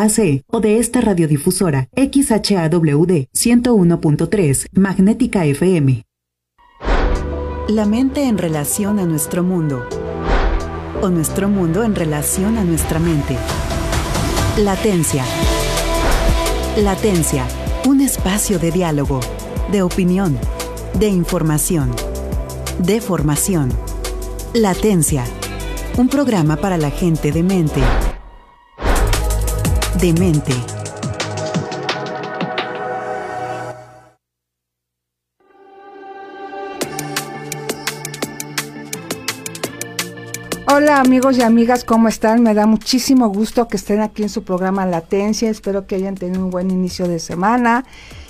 [0.00, 6.04] AC o de esta radiodifusora XHAWD 101.3 Magnética FM.
[7.68, 9.86] La mente en relación a nuestro mundo
[11.02, 13.36] o nuestro mundo en relación a nuestra mente.
[14.58, 15.24] Latencia.
[16.78, 17.46] Latencia,
[17.86, 19.20] un espacio de diálogo,
[19.70, 20.38] de opinión,
[20.98, 21.90] de información,
[22.78, 23.70] de formación.
[24.54, 25.24] Latencia,
[25.96, 27.80] un programa para la gente de mente.
[40.66, 42.42] Hola amigos y amigas, ¿cómo están?
[42.42, 45.50] Me da muchísimo gusto que estén aquí en su programa Latencia.
[45.50, 47.84] Espero que hayan tenido un buen inicio de semana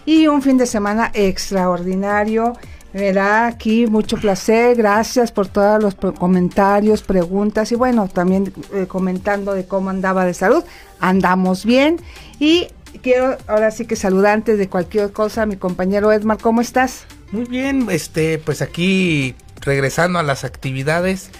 [0.04, 2.54] y un fin de semana extraordinario.
[2.92, 8.86] Me da aquí mucho placer, gracias por todos los comentarios, preguntas y bueno, también eh,
[8.88, 10.64] comentando de cómo andaba de salud.
[10.98, 11.98] Andamos bien
[12.38, 12.68] y
[13.02, 17.04] quiero ahora sí que saludar antes de cualquier cosa a mi compañero Edmar, ¿cómo estás?
[17.30, 21.30] Muy bien, este, pues aquí regresando a las actividades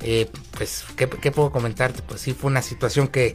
[0.00, 2.02] eh, pues, ¿qué, puedo comentarte?
[2.06, 3.34] Pues sí, fue una situación que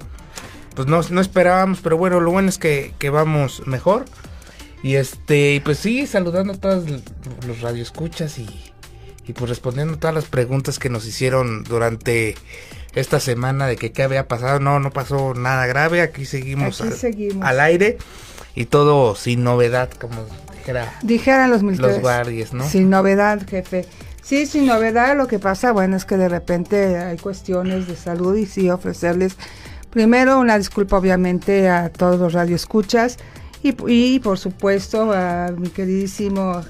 [0.76, 4.06] pues no, no esperábamos, pero bueno, lo bueno es que, vamos mejor.
[4.82, 6.86] Y este, pues sí, saludando a todos
[7.46, 8.48] los radioescuchas y,
[9.28, 12.36] y pues respondiendo a todas las preguntas que nos hicieron durante
[12.96, 14.60] esta semana de que qué había pasado.
[14.60, 16.82] No, no pasó nada grave, aquí seguimos,
[17.42, 17.98] al, aire
[18.56, 21.96] y todo sin novedad, como dijera, dijeran los militares.
[21.96, 22.68] Los guardias, ¿no?
[22.68, 23.86] Sin novedad, jefe.
[24.22, 28.36] Sí, sin novedad, lo que pasa, bueno, es que de repente hay cuestiones de salud
[28.38, 29.36] y sí ofrecerles
[29.90, 33.18] primero una disculpa obviamente a todos los radioescuchas
[33.64, 36.62] y, y por supuesto a mi queridísimo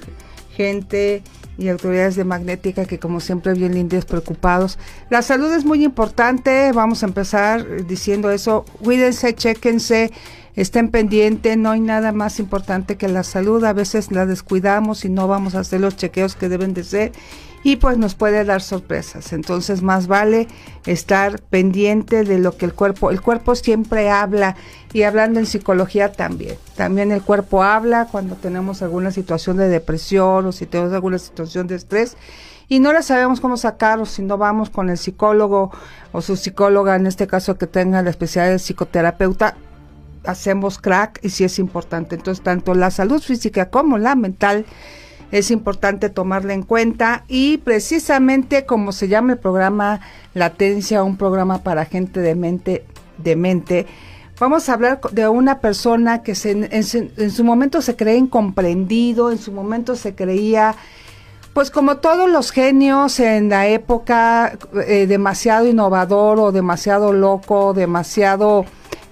[0.56, 1.22] gente
[1.58, 4.78] y autoridades de magnética que como siempre bien lindos preocupados.
[5.10, 10.10] La salud es muy importante, vamos a empezar diciendo eso, cuídense, chequense,
[10.54, 15.08] estén pendientes, no hay nada más importante que la salud, a veces la descuidamos y
[15.08, 17.12] no vamos a hacer los chequeos que deben de ser
[17.62, 19.32] y pues nos puede dar sorpresas.
[19.32, 20.48] Entonces más vale
[20.86, 24.56] estar pendiente de lo que el cuerpo, el cuerpo siempre habla
[24.92, 26.56] y hablando en psicología también.
[26.76, 31.66] También el cuerpo habla cuando tenemos alguna situación de depresión o si tenemos alguna situación
[31.66, 32.16] de estrés
[32.68, 35.70] y no la sabemos cómo sacar o si no vamos con el psicólogo
[36.12, 39.56] o su psicóloga, en este caso que tenga la especialidad de psicoterapeuta,
[40.24, 42.16] hacemos crack y si es importante.
[42.16, 44.66] Entonces, tanto la salud física como la mental
[45.32, 50.00] es importante tomarla en cuenta y precisamente como se llama el programa
[50.34, 52.84] Latencia, un programa para gente de mente,
[53.18, 53.86] de mente,
[54.40, 59.38] vamos a hablar de una persona que se, en, su momento se creía incomprendido, en
[59.38, 60.74] su momento se creía,
[61.52, 68.64] pues como todos los genios en la época, eh, demasiado innovador o demasiado loco, demasiado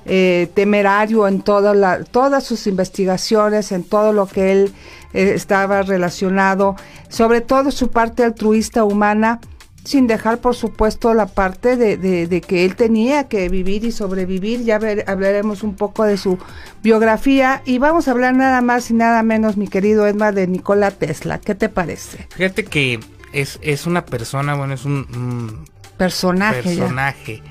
[0.08, 4.72] eh, temerario en toda todas sus investigaciones, en todo lo que él
[5.12, 6.76] eh, estaba relacionado,
[7.08, 9.40] sobre todo su parte altruista humana,
[9.84, 14.64] sin dejar por supuesto la parte de, que él tenía que vivir y sobrevivir.
[14.64, 16.38] Ya hablaremos un poco de su
[16.82, 20.90] biografía y vamos a hablar nada más y nada menos, mi querido Edma, de Nikola
[20.90, 21.38] Tesla.
[21.38, 22.26] ¿Qué te parece?
[22.30, 23.00] Fíjate que
[23.32, 25.64] es, es una persona, bueno, es un,
[25.96, 27.42] personaje, personaje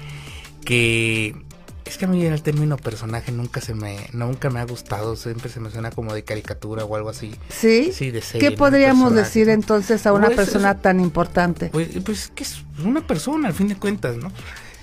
[0.64, 1.47] que
[1.88, 5.50] es que a mí el término personaje nunca se me, nunca me ha gustado, siempre
[5.50, 7.36] se me suena como de caricatura o algo así.
[7.50, 7.92] ¿Sí?
[7.94, 11.70] Sí, de serie, ¿Qué podríamos decir entonces a una pues, persona tan importante?
[11.70, 14.32] Pues, pues que es una persona al fin de cuentas, ¿no?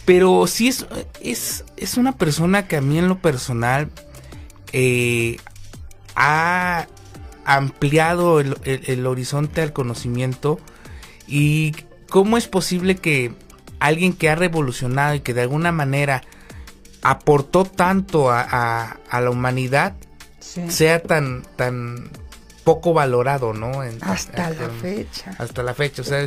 [0.05, 0.87] Pero sí es,
[1.21, 3.91] es, es una persona que a mí en lo personal
[4.73, 5.39] eh,
[6.15, 6.87] ha
[7.45, 10.59] ampliado el, el horizonte al conocimiento
[11.27, 11.75] y
[12.09, 13.33] cómo es posible que
[13.79, 16.23] alguien que ha revolucionado y que de alguna manera
[17.05, 19.95] aportó tanto a, la humanidad
[20.41, 22.11] sea tan, tan
[22.65, 23.83] poco valorado, ¿no?
[24.01, 25.33] hasta la fecha.
[25.39, 26.03] Hasta la fecha.
[26.03, 26.27] O sea,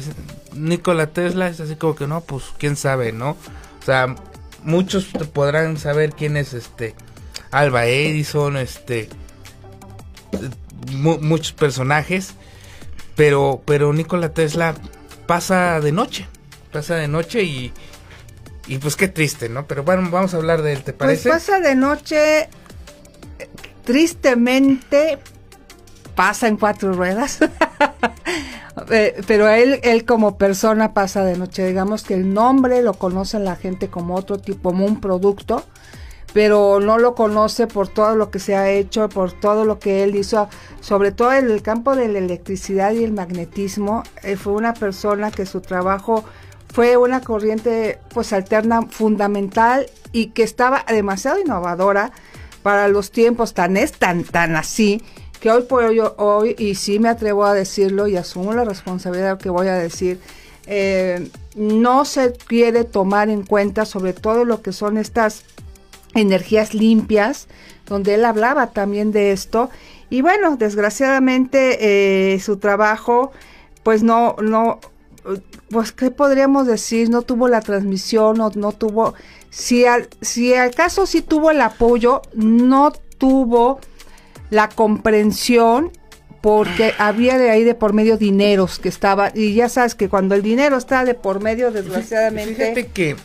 [0.54, 3.32] Nikola Tesla es así como que no, pues quién sabe, ¿no?
[3.32, 4.16] O sea,
[4.64, 6.96] muchos podrán saber quién es este
[7.52, 9.10] Alba Edison, este
[10.92, 12.36] muchos personajes,
[13.16, 14.76] pero pero Nikola Tesla
[15.26, 16.28] pasa de noche,
[16.72, 17.74] pasa de noche y
[18.68, 19.66] y pues qué triste, ¿no?
[19.66, 21.30] Pero bueno, vamos a hablar de él, ¿te pues parece?
[21.30, 22.50] Pues pasa de noche,
[23.86, 25.20] tristemente,
[26.16, 27.40] pasa en cuatro ruedas.
[28.92, 31.68] Eh, pero él, él como persona pasa de noche.
[31.68, 35.64] Digamos que el nombre lo conoce la gente como otro tipo, como un producto,
[36.32, 40.04] pero no lo conoce por todo lo que se ha hecho, por todo lo que
[40.04, 40.48] él hizo,
[40.80, 44.04] sobre todo en el campo de la electricidad y el magnetismo.
[44.22, 46.24] Él fue una persona que su trabajo
[46.78, 52.12] fue una corriente pues alterna fundamental y que estaba demasiado innovadora
[52.62, 55.02] para los tiempos tan es tan tan así
[55.40, 59.40] que hoy por hoy, hoy y sí me atrevo a decirlo y asumo la responsabilidad
[59.40, 60.20] que voy a decir
[60.68, 65.46] eh, no se quiere tomar en cuenta sobre todo lo que son estas
[66.14, 67.48] energías limpias
[67.88, 69.72] donde él hablaba también de esto.
[70.12, 73.32] Y bueno desgraciadamente eh, su trabajo
[73.82, 74.80] pues no no
[75.70, 79.14] pues qué podríamos decir no tuvo la transmisión no, no tuvo
[79.50, 83.80] si al, si acaso sí tuvo el apoyo no tuvo
[84.50, 85.92] la comprensión
[86.42, 90.36] porque había de ahí de por medio dineros que estaba y ya sabes que cuando
[90.36, 93.16] el dinero está de por medio desgraciadamente fíjate que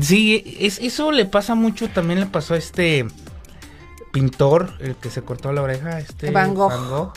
[0.00, 3.06] sí es, eso le pasa mucho también le pasó a este
[4.12, 7.12] pintor el que se cortó la oreja este Van Gogh,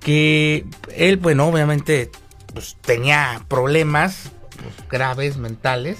[0.00, 2.10] que él bueno obviamente
[2.54, 4.30] pues tenía problemas
[4.62, 5.98] pues, graves mentales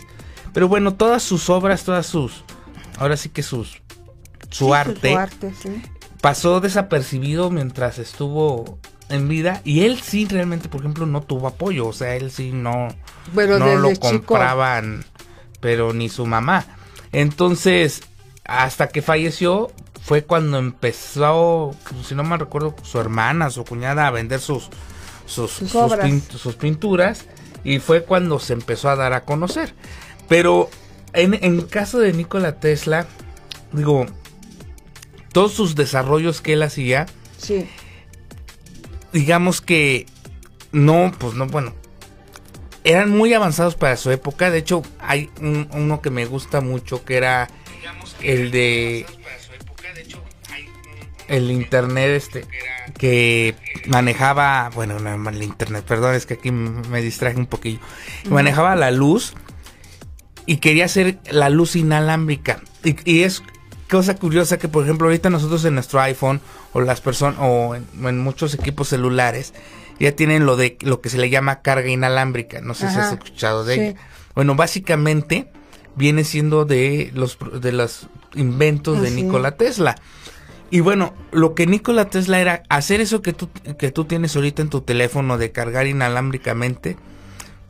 [0.52, 2.44] pero bueno todas sus obras todas sus
[2.98, 3.82] ahora sí que sus
[4.50, 5.82] su Sí, arte su arte sí.
[6.20, 8.78] pasó desapercibido mientras estuvo
[9.08, 12.52] en vida y él sí realmente por ejemplo no tuvo apoyo o sea él sí
[12.52, 12.88] no
[13.34, 14.08] Pero no lo chico.
[14.08, 15.04] compraban
[15.60, 16.64] pero ni su mamá
[17.12, 18.02] entonces
[18.44, 19.70] hasta que falleció
[20.02, 21.74] fue cuando empezó
[22.06, 24.68] si no mal recuerdo su hermana su cuñada a vender sus
[25.26, 26.06] sus, Sus sus obras.
[26.06, 27.24] pin- sus pinturas
[27.64, 29.74] y fue cuando se empezó a dar a conocer
[30.28, 30.68] pero
[31.12, 33.06] en, en caso de Nikola Tesla
[33.72, 34.06] digo
[35.32, 37.06] todos sus desarrollos que él hacía
[37.38, 37.68] Sí.
[39.12, 40.06] digamos que
[40.72, 41.72] no, pues no, bueno,
[42.82, 44.50] eran muy avanzados para su época.
[44.50, 47.48] De hecho, hay un- uno que me gusta mucho que era
[48.22, 49.06] el de
[51.28, 52.44] el internet este
[52.98, 53.54] que
[53.86, 57.80] manejaba, bueno, no el internet, perdón, es que aquí me distraje un poquillo.
[58.30, 59.34] Manejaba la luz
[60.46, 62.60] y quería hacer la luz inalámbrica.
[62.84, 63.42] Y, y es
[63.90, 66.40] cosa curiosa que, por ejemplo, ahorita nosotros en nuestro iPhone
[66.72, 69.54] o las personas o en, en muchos equipos celulares
[70.00, 72.60] ya tienen lo de lo que se le llama carga inalámbrica.
[72.60, 73.80] No sé si has escuchado de sí.
[73.80, 74.00] ella.
[74.34, 75.48] Bueno, básicamente
[75.96, 79.10] viene siendo de los de los inventos de.
[79.10, 79.96] Nikola Tesla.
[80.74, 83.48] Y bueno, lo que Nikola Tesla era hacer eso que tú,
[83.78, 86.96] que tú tienes ahorita en tu teléfono de cargar inalámbricamente,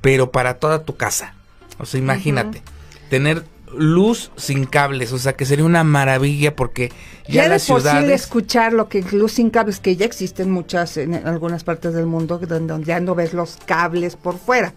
[0.01, 1.35] pero para toda tu casa.
[1.79, 2.63] O sea, imagínate,
[3.11, 3.45] tener
[3.77, 6.93] luz sin cables, o sea, que sería una maravilla porque
[7.29, 11.15] ya, Ya, las posible escuchar lo que luz sin cables, que ya existen muchas en
[11.15, 14.73] algunas partes del mundo, donde ya no ves los cables por fuera,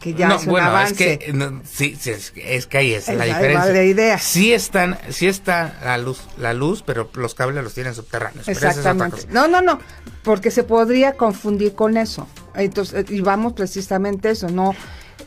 [0.00, 1.12] que ya no, es un bueno, avance.
[1.14, 3.84] es que no, sí, sí, es, que ahí es Es la diferencia.
[3.84, 4.18] idea.
[4.18, 8.46] Sí están, sí está la luz, la luz, pero los cables los tienen subterráneos.
[8.46, 9.26] pero esa es Exactamente.
[9.30, 9.78] No, no, no,
[10.22, 12.28] porque se podría confundir con eso.
[12.54, 14.74] Entonces, eh, y vamos precisamente eso, no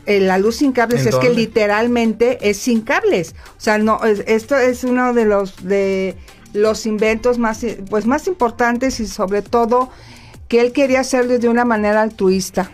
[0.06, 3.34] eh, la luz sin cables ¿En es que literalmente es sin cables.
[3.56, 6.16] O sea, no es- esto es uno de los de
[6.54, 9.90] los inventos más pues más importantes y sobre todo
[10.48, 12.70] que él quería hacerlo de una manera altruista.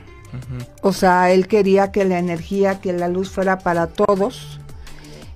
[0.83, 4.59] O sea, él quería que la energía, que la luz fuera para todos.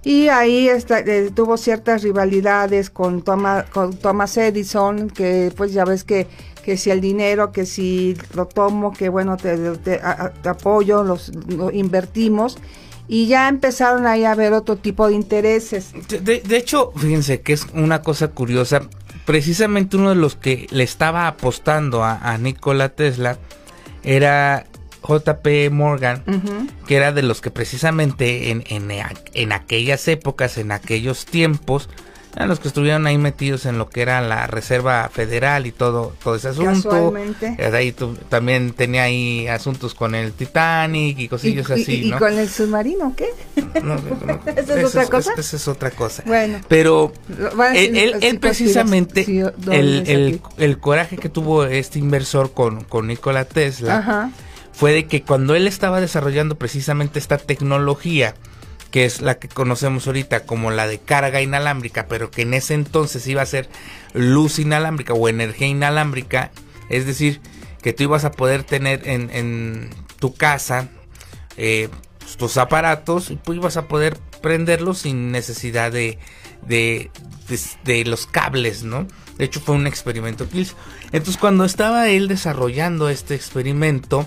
[0.05, 6.03] Y ahí está, eh, tuvo ciertas rivalidades con, con Thomas Edison, que pues ya ves
[6.03, 6.27] que,
[6.65, 10.01] que si el dinero, que si lo tomo, que bueno, te,
[10.45, 12.59] apoyo, los, lo invertimos.
[13.07, 15.93] Y ya empezaron ahí a ver otro tipo de intereses.
[16.09, 18.83] De hecho, fíjense que es una cosa curiosa.
[19.25, 23.39] Precisamente uno de los que le estaba apostando a, a Nikola Tesla
[24.03, 24.67] era
[25.07, 26.67] JP Morgan, Ujú.
[26.87, 28.91] que era de los que precisamente en, en,
[29.35, 31.89] en aquellas épocas, en aquellos tiempos,
[32.35, 36.15] eran los que estuvieron ahí metidos en lo que era la Reserva Federal y todo,
[36.25, 37.13] todo ese asunto.
[37.75, 42.11] Ahí tu- también tenía ahí asuntos con el Titanic y Y, cosillas y- así, y
[42.11, 42.19] ¿no?
[42.19, 43.29] con el submarino, ¿qué?
[43.83, 43.97] No,
[44.57, 45.33] ¿Esa es otra cosa?
[45.37, 46.23] Esa es otra cosa.
[46.25, 46.59] Bueno.
[46.69, 47.13] Pero
[47.75, 53.09] él, él- precisamente, sí, ¿dónde el, el- el coraje que tuvo este inversor con, con
[53.09, 54.31] Nikola Tesla Ajá.
[54.83, 58.35] Fue de que cuando él estaba desarrollando precisamente esta tecnología,
[58.91, 62.75] que es la que conocemos ahorita como la de carga inalámbrica, pero que en ese
[62.75, 63.69] entonces iba a ser
[64.13, 66.51] luz inalámbrica o energía inalámbrica,
[66.89, 67.41] es decir,
[67.81, 70.89] que tú ibas a poder tener en, en tu casa
[71.57, 76.19] eh, pues, tus aparatos y tú ibas a poder prenderlos sin necesidad de,
[76.67, 77.13] de,
[77.85, 79.07] de- los cables, ¿no?
[79.39, 80.67] De hecho fue un experimento que.
[81.13, 84.27] Entonces cuando estaba él desarrollando este experimento,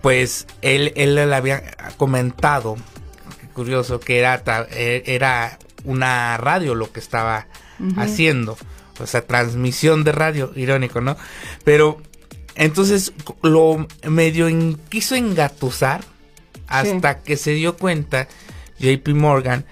[0.00, 1.62] pues él, él le había
[1.96, 2.76] comentado,
[3.54, 7.46] curioso, que era, eh, era una radio lo que estaba
[7.96, 8.56] haciendo.
[9.00, 11.16] O sea, transmisión de radio, irónico, ¿no?
[11.64, 12.02] Pero
[12.56, 13.12] entonces
[13.42, 16.04] lo medio en- quiso engatusar
[16.66, 18.26] hasta que se dio cuenta
[18.80, 19.64] JP Morgan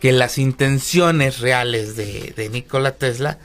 [0.00, 3.38] que las intenciones reales de, de Nikola Tesla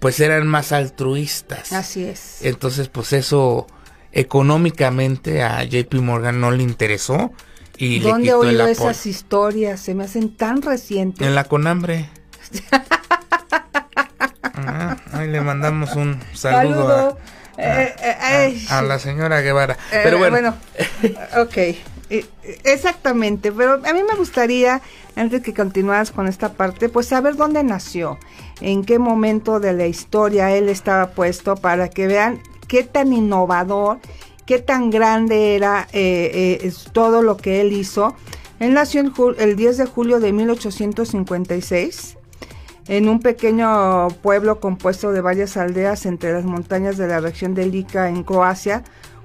[0.00, 1.72] pues eran más altruistas.
[1.72, 2.38] Así es.
[2.42, 3.66] Entonces, pues eso
[4.12, 7.32] económicamente a JP Morgan no le interesó
[7.78, 9.80] y ¿Dónde le quitó el oído esas historias?
[9.80, 11.26] Se me hacen tan recientes.
[11.26, 12.08] En la Conambre.
[14.62, 17.18] Ah, ahí le mandamos un saludo, Saludo.
[17.56, 19.74] a, Eh, eh, a- ay, a la señora Guevara.
[19.92, 20.54] Eh, Pero bueno,
[21.38, 21.56] ok,
[22.64, 24.80] exactamente, pero a mí me gustaría,
[25.16, 28.18] antes que continuaras con esta parte, pues saber dónde nació,
[28.60, 33.98] en qué momento de la historia él estaba puesto para que vean qué tan innovador,
[34.46, 38.14] qué tan grande era eh, eh, todo lo que él hizo.
[38.60, 39.02] Él nació
[39.38, 42.16] el 10 de julio de 1856
[42.86, 47.66] en un pequeño pueblo compuesto de varias aldeas entre las montañas de la región de
[47.66, 48.84] Lika en Croacia,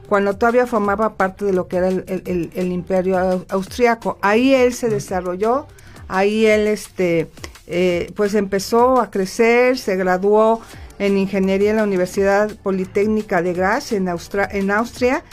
[0.09, 4.17] cuando todavía formaba parte de lo que era el, imperio au- austriaco.
[4.21, 5.67] Ahí él se desarrolló,
[6.07, 7.29] ahí él este,
[7.67, 10.61] eh, pues empezó a crecer, se graduó
[10.99, 15.23] en ingeniería en la Universidad Politécnica de Graz en, en Austria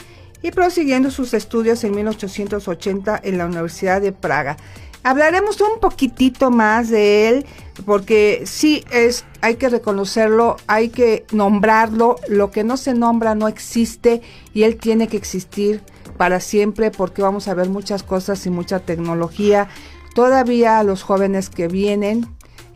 [0.41, 4.57] y prosiguiendo sus estudios en 1880 en la Universidad de Praga.
[5.05, 7.45] Hablaremos un poquitito más de él,
[7.85, 13.49] porque sí es, hay que reconocerlo, hay que nombrarlo, lo que no se nombra no
[13.49, 14.21] existe
[14.53, 15.81] y él tiene que existir
[16.17, 19.67] para siempre porque vamos a ver muchas cosas y mucha tecnología.
[20.15, 22.25] Todavía los jóvenes que vienen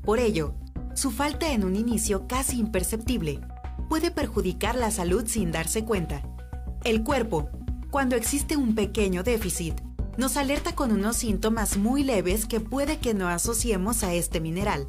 [0.03, 0.55] Por ello,
[0.96, 3.39] su falta en un inicio casi imperceptible
[3.88, 6.24] puede perjudicar la salud sin darse cuenta.
[6.84, 7.51] El cuerpo,
[7.91, 9.87] cuando existe un pequeño déficit,
[10.18, 14.88] nos alerta con unos síntomas muy leves que puede que no asociemos a este mineral.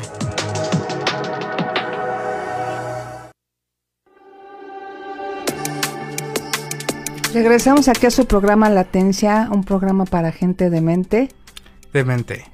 [7.31, 11.29] Regresamos aquí a su programa Latencia, un programa para gente de mente.
[11.93, 12.45] demente.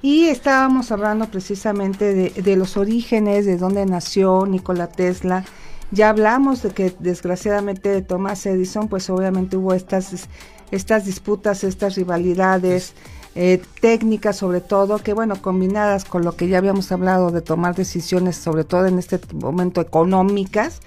[0.00, 5.44] Y estábamos hablando precisamente de, de los orígenes, de dónde nació Nikola Tesla.
[5.92, 10.26] Ya hablamos de que desgraciadamente de Thomas Edison, pues obviamente hubo estas,
[10.70, 12.94] estas disputas, estas rivalidades
[13.34, 17.74] eh, técnicas sobre todo, que bueno, combinadas con lo que ya habíamos hablado de tomar
[17.74, 20.80] decisiones, sobre todo en este momento económicas,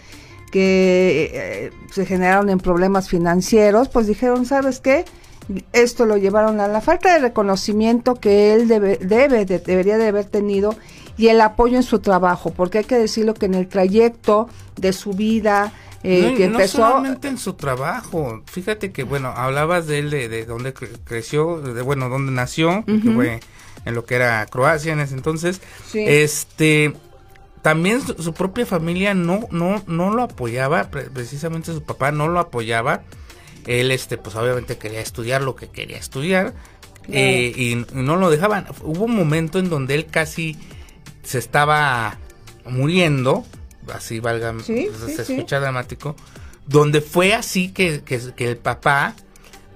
[0.52, 5.06] que eh, se generaron en problemas financieros, pues dijeron, ¿sabes qué?
[5.74, 10.26] esto lo llevaron a la falta de reconocimiento que él debe, debe debería de haber
[10.26, 10.76] tenido
[11.18, 14.92] y el apoyo en su trabajo, porque hay que decirlo que en el trayecto de
[14.94, 15.72] su vida,
[16.04, 16.78] eh, no, que no empezó...
[16.78, 18.42] solamente en su trabajo.
[18.46, 22.84] Fíjate que, bueno, hablabas de él, de, de dónde cre- creció, de, bueno, dónde nació,
[22.86, 23.40] que fue
[23.86, 25.62] en lo que era Croacia en ese entonces.
[25.90, 26.04] Sí.
[26.06, 26.94] Este,
[27.62, 32.28] también su, su propia familia no, no, no lo apoyaba, pre- precisamente su papá no
[32.28, 33.02] lo apoyaba.
[33.66, 36.54] Él, este, pues obviamente quería estudiar lo que quería estudiar.
[37.08, 38.68] eh, y no lo dejaban.
[38.84, 40.58] Hubo un momento en donde él casi
[41.26, 42.18] se estaba
[42.66, 43.44] muriendo,
[43.94, 45.34] así valga, Sí, pues, sí, se sí.
[45.34, 46.16] escucha dramático,
[46.68, 49.16] donde fue así que, que, que el papá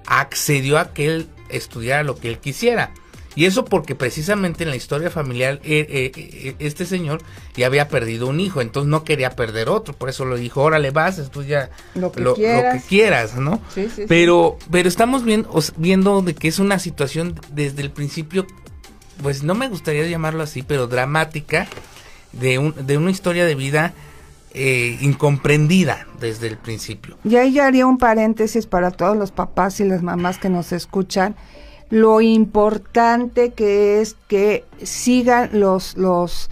[0.06, 2.92] accedió a que él estudiara lo que él quisiera.
[3.36, 7.22] Y eso porque precisamente en la historia familiar eh, eh, eh, este señor
[7.56, 10.90] ya había perdido un hijo, entonces no quería perder otro, por eso lo dijo, órale
[10.90, 12.82] vas, estudia Lo que lo, lo quieras.
[12.82, 13.62] que quieras, ¿no?
[13.72, 14.04] Sí, sí, sí.
[14.08, 18.48] Pero, pero estamos viendo, viendo de que es una situación desde el principio,
[19.22, 21.66] pues no me gustaría llamarlo así, pero dramática,
[22.32, 23.92] de, un, de una historia de vida
[24.52, 27.16] eh, incomprendida desde el principio.
[27.24, 30.72] Y ahí yo haría un paréntesis para todos los papás y las mamás que nos
[30.72, 31.36] escuchan.
[31.88, 36.50] Lo importante que es que sigan los, los,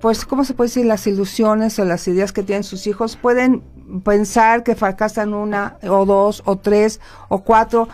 [0.00, 0.86] pues, ¿cómo se puede decir?
[0.86, 3.16] Las ilusiones o las ideas que tienen sus hijos.
[3.16, 3.62] Pueden
[4.04, 7.88] pensar que fracasan una o dos o tres o cuatro,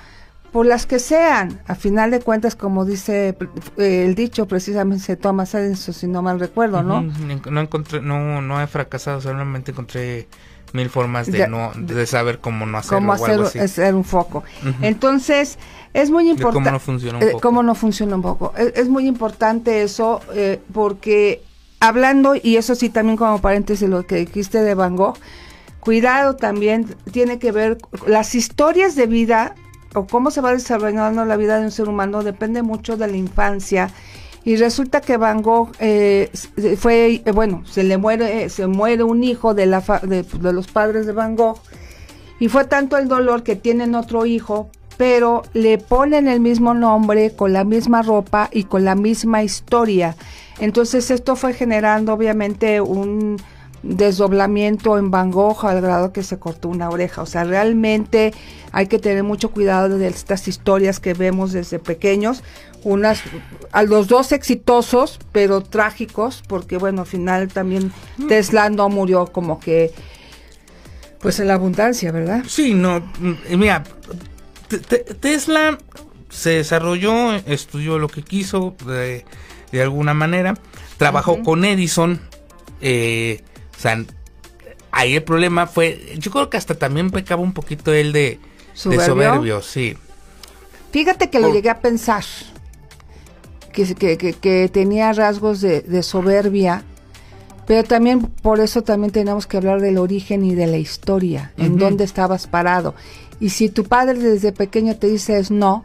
[0.52, 1.60] por las que sean.
[1.66, 3.36] A final de cuentas, como dice
[3.76, 7.02] eh, el dicho, precisamente se toma eso, si no mal recuerdo, ¿no?
[7.02, 10.28] No encontré, no, no he fracasado, solamente encontré
[10.72, 13.58] mil formas de De- no, de saber cómo no hacerlo cómo o algo hacer, así.
[13.80, 14.44] hacer un foco.
[14.82, 15.58] Entonces,
[15.94, 16.64] es muy importante.
[16.64, 17.40] cómo no funciona un eh, poco.
[17.40, 18.52] cómo no funciona un poco.
[18.56, 21.42] Es, es muy importante eso, eh, porque
[21.80, 25.16] hablando, y eso sí también como paréntesis lo que dijiste de Van Gogh,
[25.80, 29.54] cuidado también tiene que ver, las historias de vida
[29.94, 33.16] o cómo se va desarrollando la vida de un ser humano depende mucho de la
[33.16, 33.90] infancia.
[34.44, 36.30] Y resulta que Van Gogh eh,
[36.78, 40.68] fue, eh, bueno, se le muere, se muere un hijo de, la fa- de los
[40.68, 41.58] padres de Van Gogh.
[42.40, 47.34] Y fue tanto el dolor que tienen otro hijo, pero le ponen el mismo nombre,
[47.34, 50.16] con la misma ropa y con la misma historia.
[50.60, 53.36] Entonces esto fue generando obviamente un
[53.82, 57.22] desdoblamiento en Van Gogh al grado que se cortó una oreja.
[57.22, 58.32] O sea, realmente
[58.72, 62.42] hay que tener mucho cuidado de estas historias que vemos desde pequeños.
[62.84, 63.20] Unas,
[63.72, 67.92] a los dos exitosos, pero trágicos, porque bueno, al final también
[68.28, 69.92] Tesla no murió como que,
[71.20, 72.44] pues en la abundancia, ¿verdad?
[72.46, 73.82] Sí, no, mm, mira,
[74.68, 75.76] te- te- Tesla
[76.28, 79.24] se desarrolló, estudió lo que quiso de,
[79.72, 80.54] de alguna manera,
[80.98, 82.20] trabajó con Edison,
[82.80, 83.42] eh,
[83.78, 84.04] o sea,
[84.90, 88.40] ahí el problema fue, yo creo que hasta también pecaba un poquito él de, de
[88.74, 89.62] ¿Soberbio?
[89.62, 89.96] sí.
[90.90, 92.24] Fíjate que lo llegué a pensar,
[93.72, 96.82] que, que, que- que tenía rasgos de, de soberbia,
[97.66, 101.76] pero también por eso también tenemos que hablar del origen y de la historia, en
[101.78, 102.94] dónde estabas parado.
[103.38, 105.84] Y si tu padre desde pequeño te dice es no,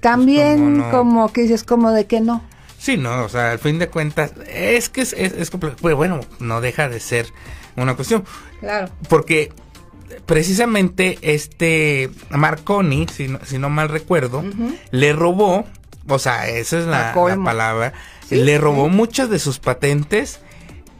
[0.00, 0.90] también como no.
[0.90, 2.42] como que dices como de que no.
[2.82, 5.94] Sí, no, o sea, al fin de cuentas, es que es, es, es complejo, pero
[5.94, 7.28] bueno, no deja de ser
[7.76, 8.24] una cuestión.
[8.58, 8.90] Claro.
[9.08, 9.52] Porque
[10.26, 14.42] precisamente este Marconi, si no, si no mal recuerdo,
[14.90, 15.64] le robó,
[16.08, 17.92] o sea, esa es la, palabra,
[18.28, 20.40] Sí, le robó muchas de sus patentes.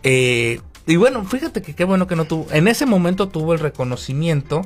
[0.05, 3.59] eh, y bueno, fíjate que qué bueno que no tuvo, en ese momento tuvo el
[3.59, 4.62] reconocimiento.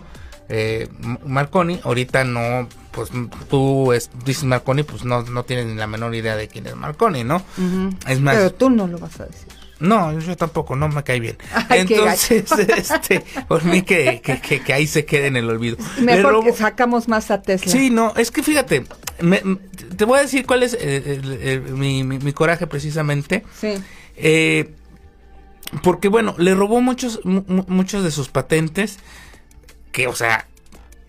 [0.48, 0.88] Eh,
[1.24, 3.10] Marconi, ahorita no, pues
[3.50, 6.76] tú es- dices Marconi, pues no, no tienes ni la menor idea de quién es
[6.76, 7.42] Marconi, ¿no?
[8.06, 9.48] Es más, Pero tú no lo vas a decir.
[9.80, 11.36] no, yo tampoco, no me cae bien.
[11.68, 15.76] Ay, Entonces, este, por mí que, que, que- que ahí se quede en el olvido.
[16.00, 17.70] Mejor que sacamos más a Tesla.
[17.72, 18.84] Sí, no, es que fíjate,
[19.20, 19.42] me-
[19.96, 23.44] te voy a decir cuál es eh, el- el- mi, mi- mi coraje precisamente.
[23.60, 23.74] Sí.
[24.16, 24.72] Eh,
[25.82, 28.98] porque bueno, le robó muchos, mu- mu- muchos de sus patentes.
[29.96, 30.46] Que, o sea,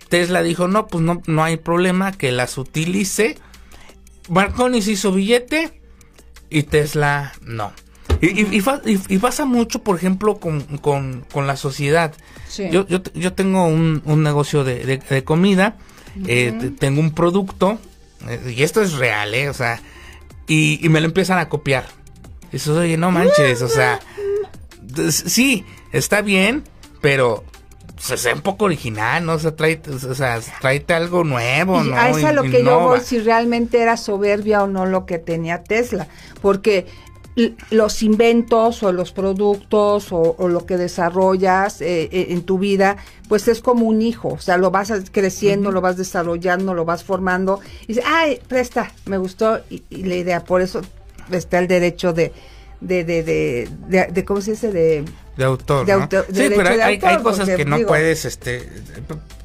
[0.08, 3.38] Tesla dijo, no, pues no, no hay problema, que las utilice.
[4.30, 5.82] Marconi se hizo billete
[6.50, 7.74] y Tesla no.
[8.22, 12.14] Y, y- y fa- y- y pasa mucho, por ejemplo, con, con- con la sociedad.
[12.48, 12.70] Sí.
[12.72, 15.76] Yo, yo, yo tengo un, un negocio de, de- de comida,
[16.26, 17.78] eh, te- tengo un producto,
[18.26, 19.50] eh, y esto es real, ¿eh?
[19.50, 19.82] O sea,
[20.48, 21.86] y, me lo empiezan a copiar.
[22.54, 24.00] Dices, oye, no manches, o sea,
[25.12, 26.64] sí, está bien,
[27.02, 27.44] pero
[28.00, 29.34] se sea un poco original, ¿no?
[29.34, 31.96] O sea, tráete, o sea, tráete algo nuevo, Y ¿no?
[31.96, 35.06] a eso es a lo que yo voy, si realmente era soberbia o no lo
[35.06, 36.08] que tenía Tesla.
[36.42, 36.86] Porque
[37.70, 43.48] los inventos o los productos o, lo que desarrollas eh, eh, en tu vida, pues
[43.48, 47.60] es como un hijo, o sea, lo vas creciendo, lo vas desarrollando, lo vas formando,
[47.84, 50.82] y dices, ay, presta, me gustó, y, la idea, por eso
[51.32, 52.34] está el derecho de,
[52.82, 54.72] de, de, de, de, ¿cómo se dice?
[54.72, 55.06] De,
[55.38, 55.86] de autor,
[56.34, 58.68] sí, pero hay, hay cosas que no puedes, este,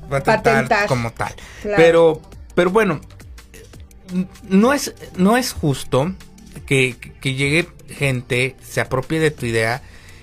[0.08, 1.34] patentar, como tal.
[1.62, 2.20] Pero,
[2.54, 3.00] pero bueno,
[4.48, 6.12] no es, no es justo
[6.66, 9.82] que, llegue gente, se apropie de tu idea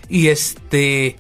[0.09, 1.17] y este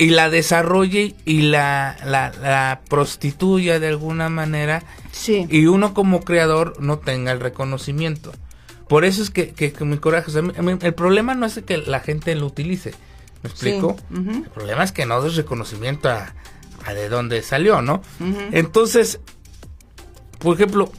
[0.00, 5.48] y la desarrolle y la, la, prostituya de alguna manera sí.
[5.50, 8.32] y uno como creador no tenga el reconocimiento.
[8.88, 10.30] Por eso es que, que, mi coraje,
[10.80, 12.94] el problema no es que la gente lo utilice,
[13.42, 13.96] ¿me explico?
[14.10, 16.32] El problema es que no des reconocimiento a,
[16.92, 18.02] de dónde salió, ¿no?
[18.52, 19.20] Entonces,
[20.38, 20.90] por ejemplo,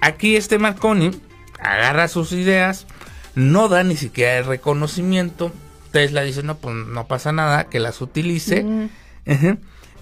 [0.00, 1.10] aquí este Marconi
[1.58, 2.86] agarra sus ideas,
[3.34, 5.52] no da ni siquiera el reconocimiento.
[5.92, 8.88] Tesla dice, no, pues no pasa nada, que las utilice.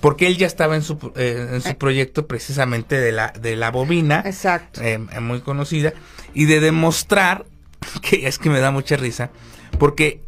[0.00, 1.74] Porque él ya estaba en su, eh, en su eh.
[1.74, 4.22] proyecto precisamente de la, de la bobina.
[4.24, 4.80] Exacto.
[4.80, 5.92] Eh, muy conocida.
[6.34, 7.46] Y de demostrar,
[8.02, 9.30] que es que me da mucha risa,
[9.78, 10.22] porque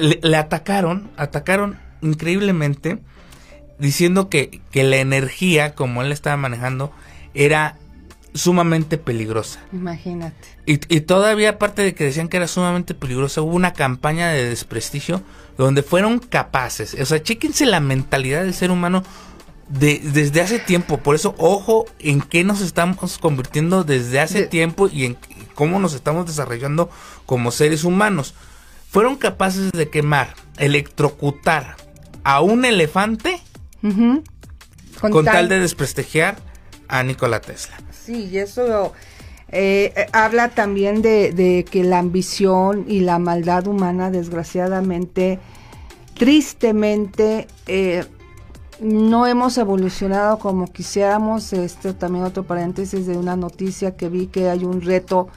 [0.00, 2.98] le, atacaron, atacaron increíblemente,
[3.78, 6.92] diciendo que, que la energía, como él estaba manejando,
[7.34, 7.76] era
[8.34, 9.60] sumamente peligrosa.
[9.72, 10.48] Imagínate.
[10.66, 15.22] Y, todavía aparte de que decían que era sumamente peligrosa, hubo una campaña de desprestigio
[15.58, 19.02] donde fueron capaces, o sea, chéquense la mentalidad del ser humano
[19.68, 24.88] de, desde hace tiempo, por eso ojo en qué nos estamos convirtiendo desde hace tiempo
[24.88, 25.18] y en
[25.54, 26.88] cómo nos estamos desarrollando
[27.26, 28.34] como seres humanos.
[28.90, 31.76] Fueron capaces de quemar, electrocutar
[32.24, 33.40] a un elefante
[35.00, 36.38] con, tal de desprestigiar
[36.88, 37.76] a Nikola Tesla.
[37.92, 38.92] Sí, y eso
[39.52, 45.38] eh, eh, habla también de, que la ambición y la maldad humana, desgraciadamente,
[46.14, 48.04] tristemente, eh,
[48.80, 51.52] no hemos evolucionado como quisiéramos.
[51.52, 55.28] Este también otro paréntesis de una noticia que vi que hay un reto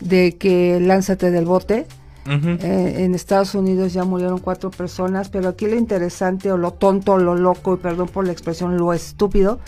[0.00, 1.86] de que lánzate del bote.
[2.26, 7.18] En Estados Unidos ya murieron cuatro personas, pero aquí lo interesante o lo tonto, o
[7.18, 9.58] lo loco, y perdón por la expresión, lo estúpido,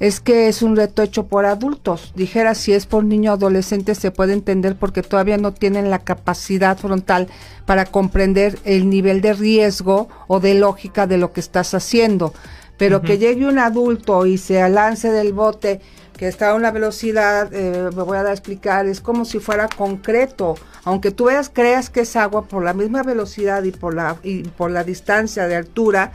[0.00, 2.12] es que es un reto hecho por adultos.
[2.16, 6.76] Dijera, si es por niño adolescente se puede entender porque todavía no tienen la capacidad
[6.76, 7.28] frontal
[7.66, 12.34] para comprender el nivel de riesgo o de lógica de lo que estás haciendo.
[12.78, 15.80] Pero que llegue un adulto y se lance del bote
[16.22, 19.40] que está a una velocidad, eh, me voy a dar a explicar, es como si
[19.40, 20.54] fuera concreto.
[20.84, 24.44] Aunque tú veas, creas que es agua por la misma velocidad y por la, y
[24.44, 26.12] por la distancia de altura,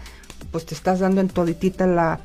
[0.50, 2.22] pues te estás dando en toditita la,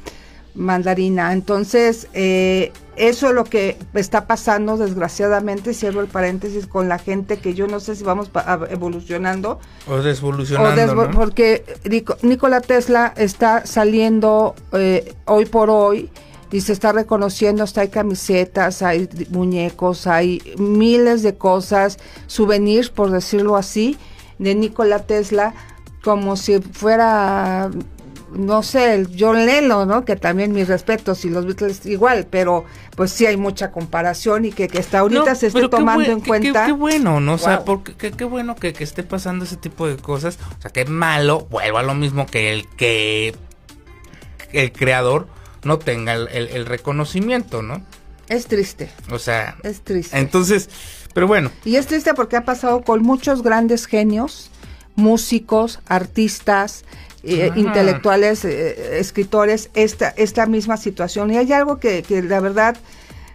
[0.54, 1.32] mandarina.
[1.32, 7.38] Entonces, eh, eso es lo que está pasando, desgraciadamente, cierro el paréntesis, con la gente
[7.38, 8.30] que yo no sé si vamos
[8.70, 9.58] evolucionando.
[9.88, 11.10] O desvolucionando.
[11.10, 11.64] Porque
[12.22, 16.10] Nikola Tesla está saliendo eh, hoy por hoy
[16.52, 23.10] y se está reconociendo, hasta hay camisetas, hay muñecos, hay miles de cosas, souvenirs, por
[23.10, 23.96] decirlo así,
[24.38, 25.54] de Nikola Tesla,
[26.02, 27.70] como si fuera
[28.34, 30.04] no sé, el John Lennon, ¿no?
[30.04, 32.64] Que también mis respetos y los Beatles igual, pero
[32.96, 36.66] pues sí hay mucha comparación y que, que hasta ahorita se esté tomando en cuenta.
[36.66, 37.34] Qué, bueno, ¿no?
[37.34, 40.38] O sea, porque, qué, bueno que, esté pasando ese tipo de cosas.
[40.58, 43.34] O sea, qué malo, vuelvo a lo mismo que el que
[44.52, 45.26] el creador
[45.64, 47.82] no tenga el, reconocimiento, ¿no?
[48.28, 48.90] Es triste.
[49.10, 50.18] O sea, es triste.
[50.18, 50.68] Entonces,
[51.14, 51.50] pero bueno.
[51.64, 54.50] Y es triste porque ha pasado con muchos grandes genios,
[54.94, 56.84] músicos, artistas,
[57.24, 61.30] eh, intelectuales, eh, escritores, esta, esta misma situación.
[61.32, 62.76] Y hay algo que, que la verdad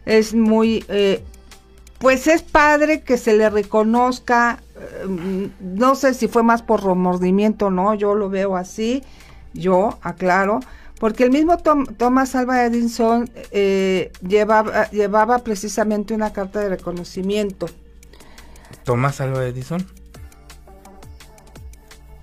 [0.06, 1.24] es muy, eh,
[2.00, 4.62] pues es padre que se le reconozca,
[5.60, 9.04] no sé si fue más por remordimiento, no, yo lo veo así,
[9.54, 10.60] yo aclaro,
[11.00, 13.30] porque el mismo Thomas Alva Edison
[14.22, 17.68] llevaba, llevaba precisamente una carta de reconocimiento.
[18.84, 19.86] ¿Thomas Alva Edison?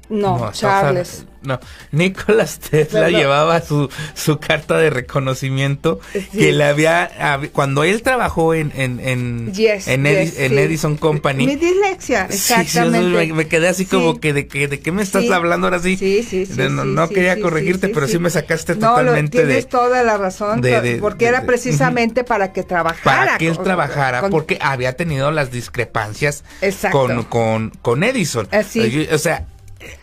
[0.08, 1.26] No, Charles.
[1.44, 1.60] No,
[1.92, 6.00] Nicolás Tesla llevaba su, su carta de reconocimiento
[6.32, 7.10] que le había,
[7.52, 11.46] cuando él trabajó en, en, en, en, Edison Company.
[11.46, 13.32] Mi dislexia, exactamente.
[13.32, 15.96] me, quedé así como que de, que de qué me estás hablando ahora sí.
[15.96, 16.54] Sí, sí, sí.
[16.56, 20.62] no, quería corregirte, pero sí, me sacaste totalmente no, tienes toda la razón,
[21.00, 23.02] porque era precisamente para que trabajara.
[23.02, 26.44] Para que él trabajara, porque había tenido las discrepancias
[26.90, 28.48] con, con, con Edison.
[28.50, 29.08] Así.
[29.12, 29.46] O sea,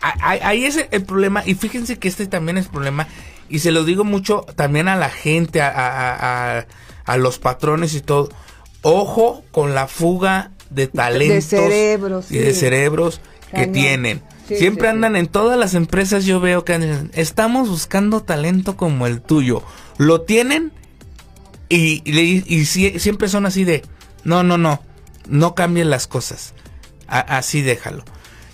[0.00, 3.06] ahí es el problema y fíjense que este también es problema
[3.48, 6.66] y se lo digo mucho también a la gente, a,
[7.18, 8.30] los patrones y todo.
[8.82, 12.60] Ojo con la fuga de talentos De cerebros, y de sí.
[12.60, 13.72] cerebros que Cañón.
[13.72, 14.22] tienen.
[14.48, 18.76] Sí, Siempre sí, andan en todas las empresas, yo veo que andan, estamos buscando talento
[18.76, 19.62] como el tuyo.
[19.98, 20.72] ¿Lo tienen?
[21.68, 23.82] Y, y, y sie- siempre son así de,
[24.24, 24.82] no, no, no,
[25.28, 26.54] no cambien las cosas.
[27.06, 28.04] A- así déjalo.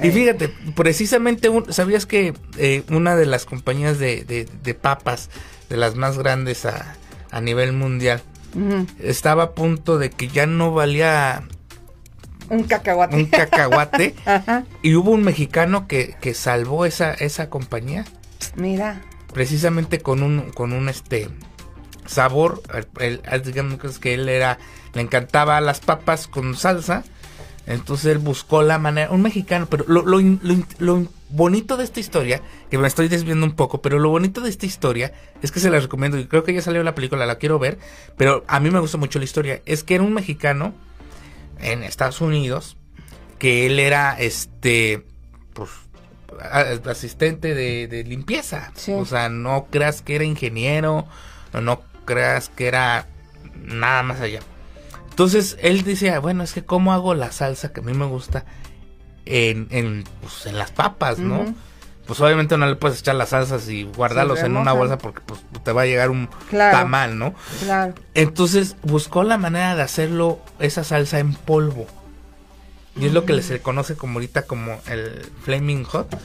[0.03, 5.29] Y fíjate, precisamente, un- ¿sabías que eh, una de las compañías de, de- de papas,
[5.69, 6.95] de las más grandes a,
[7.31, 8.23] a nivel mundial,
[9.01, 11.43] estaba a punto de que ya no valía
[12.49, 13.17] Un cacahuate.
[13.17, 14.15] un cacahuate?
[14.25, 14.65] Ajá.
[14.83, 18.05] y hubo un mexicano que, que salvó esa, esa compañía
[18.57, 19.03] Mira.
[19.35, 21.29] precisamente con un, con un este
[22.07, 22.63] sabor,
[23.01, 24.59] el- el- digamos que él era,
[24.95, 27.05] le encantaba las papas con salsa,
[27.69, 32.79] entonces él buscó la manera, un mexicano, pero lo, lo, bonito de esta historia, que
[32.79, 35.79] me estoy desviando un poco, pero lo bonito de esta historia es que se la
[35.79, 37.79] recomiendo, y creo que ya salió la película, la quiero ver,
[38.17, 40.73] pero a mí me gusta mucho la historia, es que era un mexicano
[41.61, 42.79] en Estados Unidos,
[43.39, 45.05] que él era este,
[45.53, 45.71] pues,
[46.87, 48.73] asistente de, de limpieza.
[48.77, 48.93] Sí.
[48.93, 51.07] O sea, no creas que era ingeniero,
[51.53, 53.09] no creas que era
[53.55, 54.41] nada más allá.
[55.19, 58.45] Entonces él decía, bueno, es que cómo hago la salsa que a mí me gusta
[59.27, 61.57] en, en, pues, en las papas, ¿no?
[62.07, 65.21] Pues obviamente no le puedes echar las salsas y guardarlos Se en una bolsa porque
[65.27, 66.79] pues, te va a llegar un Claro.
[66.79, 67.35] tamal, ¿no?
[67.65, 67.95] Claro.
[68.15, 71.89] Entonces buscó la manera de hacerlo, esa salsa en polvo.
[72.95, 76.17] Y es lo que se le conoce como ahorita como el Flaming Hot.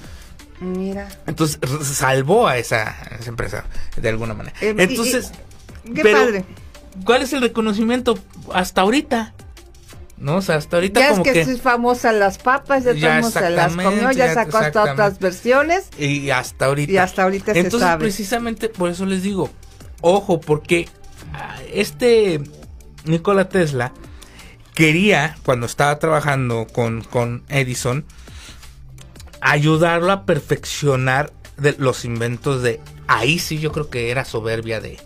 [0.59, 1.09] Mira.
[1.25, 3.65] Entonces salvó a esa, a esa empresa
[3.97, 4.55] de alguna manera.
[4.61, 5.31] Eh, y- Entonces,
[5.83, 6.45] Qué pero, padre.
[7.05, 8.17] ¿Cuál es el reconocimiento
[8.53, 9.33] hasta ahorita?
[10.17, 10.37] ¿No?
[10.37, 11.41] O sea, hasta ahorita Ya es que, que...
[11.41, 16.29] es famosa las papas, ya, Ya, se las comió, ya sacó hasta otras versiones Y
[16.29, 16.91] hasta ahorita.
[16.93, 18.03] y hasta ahorita se Entonces, sabe.
[18.05, 19.49] precisamente por eso les digo,
[20.01, 20.87] ojo, porque
[21.33, 22.39] ah, este
[23.05, 23.91] Nikola Tesla
[24.75, 28.05] quería, cuando estaba trabajando con, con Edison,
[29.41, 32.79] ayudarlo a perfeccionar de los inventos de...
[33.07, 34.97] Ahí sí yo creo que era soberbia de,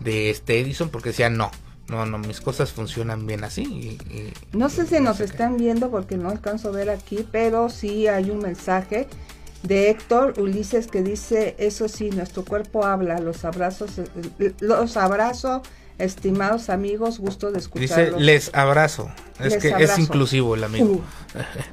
[0.00, 1.50] de este Edison, porque decía, no,
[1.88, 3.62] no, no, mis cosas funcionan bien así.
[3.62, 7.68] y- y- No sé si nos están viendo porque no alcanzo a ver aquí, pero
[7.70, 9.06] sí hay un mensaje
[9.62, 15.62] de Héctor Ulises que dice, eso sí, nuestro cuerpo habla, los abrazos, eh, los abrazo,
[15.98, 18.20] estimados amigos, gusto de Dice, escucharlos.
[18.20, 19.10] les abrazo.
[19.40, 20.86] Es Les que es inclusivo el amigo.
[20.86, 21.00] Uh.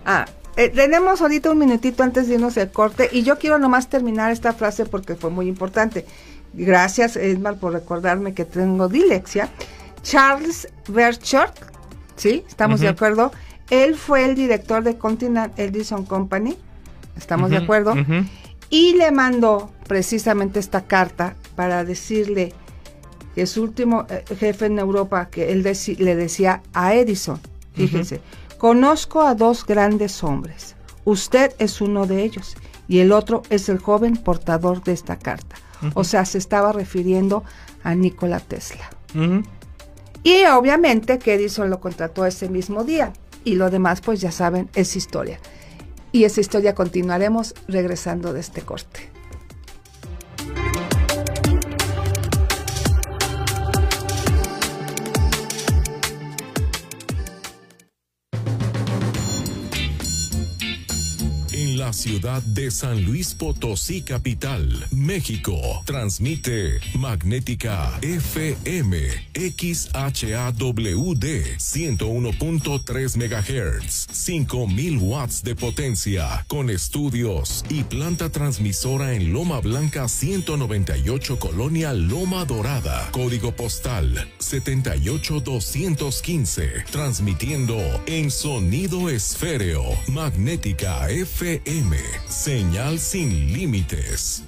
[0.05, 3.89] Ah, eh, tenemos ahorita un minutito antes de irnos al corte y yo quiero nomás
[3.89, 6.05] terminar esta frase porque fue muy importante.
[6.53, 9.49] Gracias, Edmar, por recordarme que tengo dilexia.
[10.03, 11.55] Charles Berchert,
[12.15, 12.43] ¿sí?
[12.47, 13.31] ¿Estamos de acuerdo?
[13.69, 16.55] Él fue el director de Continental Edison Company,
[17.17, 17.93] ¿estamos de acuerdo?
[18.69, 22.53] Y le mandó precisamente esta carta para decirle
[23.35, 27.39] que su último eh, jefe en Europa, que él deci- le decía a Edison,
[27.73, 28.21] fíjense,
[28.57, 32.55] conozco a dos grandes hombres, usted es uno de ellos
[32.87, 35.55] y el otro es el joven portador de esta carta.
[35.93, 37.43] O sea, se estaba refiriendo
[37.83, 38.89] a Nikola Tesla.
[40.23, 43.13] Y obviamente que Edison lo contrató ese mismo día.
[43.43, 45.39] Y lo demás, pues ya saben, es historia.
[46.11, 49.12] Y esa historia continuaremos regresando de este corte.
[61.93, 68.97] Ciudad de San Luis Potosí, capital, México, transmite Magnética FM
[69.33, 71.23] XHAWD
[71.57, 81.37] 101.3 MHz, 5000 watts de potencia, con estudios y planta transmisora en Loma Blanca 198
[81.39, 87.77] Colonia Loma Dorada, código postal 78215, transmitiendo
[88.07, 91.82] en sonido esféreo, Magnética FM,
[92.27, 94.43] señal sin límites.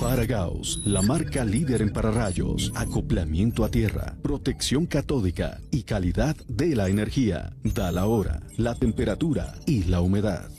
[0.00, 6.88] Faragaos, la marca líder en pararrayos, acoplamiento a tierra, protección catódica y calidad de la
[6.88, 7.54] energía.
[7.62, 10.57] Da la hora, la temperatura y la humedad.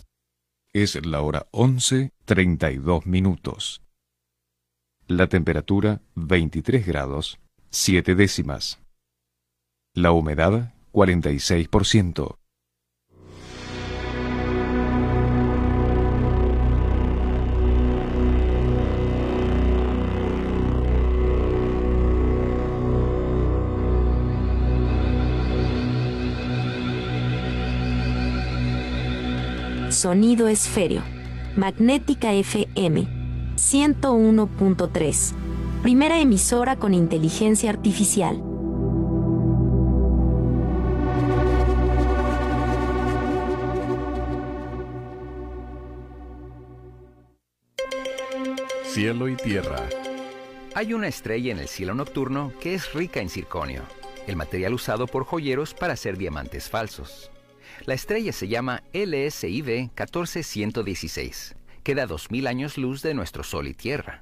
[0.73, 3.81] Es la hora 11, 32 minutos.
[5.07, 7.39] La temperatura 23 grados,
[7.71, 8.79] 7 décimas.
[9.95, 12.38] La humedad 46%.
[29.99, 31.03] Sonido esféreo.
[31.57, 33.05] Magnética FM
[33.57, 35.33] 101.3.
[35.83, 38.41] Primera emisora con inteligencia artificial.
[48.85, 49.81] Cielo y tierra.
[50.75, 53.81] Hay una estrella en el cielo nocturno que es rica en circonio,
[54.27, 57.31] el material usado por joyeros para hacer diamantes falsos.
[57.89, 61.55] La estrella se llama LSIV 14116.
[61.81, 64.21] Queda 2000 años luz de nuestro Sol y Tierra.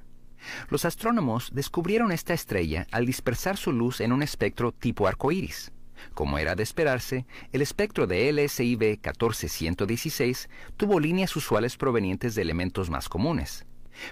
[0.70, 5.70] Los astrónomos descubrieron esta estrella al dispersar su luz en un espectro tipo arcoíris.
[6.14, 12.88] Como era de esperarse, el espectro de LSIV 14116 tuvo líneas usuales provenientes de elementos
[12.88, 13.66] más comunes.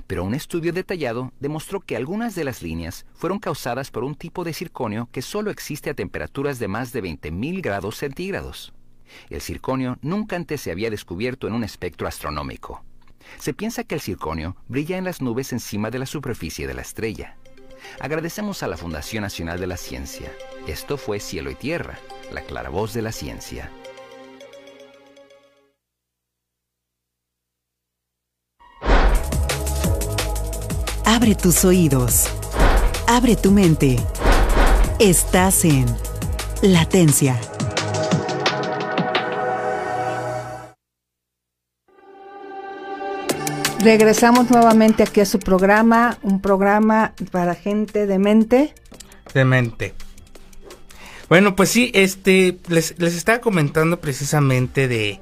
[0.07, 4.45] Pero un estudio detallado demostró que algunas de las líneas fueron causadas por un tipo
[4.45, 8.75] de circonio que solo existe a temperaturas de más de 20.000 grados centígrados.
[9.31, 12.85] El circonio nunca antes se había descubierto en un espectro astronómico.
[13.39, 16.83] Se piensa que el circonio brilla en las nubes encima de la superficie de la
[16.83, 17.37] estrella.
[18.01, 20.33] Agradecemos a la Fundación Nacional de la Ciencia.
[20.67, 21.99] Esto fue Cielo y Tierra,
[22.33, 23.71] la claravoz de la ciencia.
[31.05, 32.27] Abre tus oídos.
[33.07, 33.97] Abre tu mente.
[34.99, 35.87] Estás en
[36.63, 37.41] Latencia.
[43.87, 48.75] Regresamos nuevamente aquí a su programa, un programa para gente de mente.
[49.33, 49.95] De mente.
[51.29, 55.21] Bueno, pues sí, este, les, les estaba comentando precisamente de,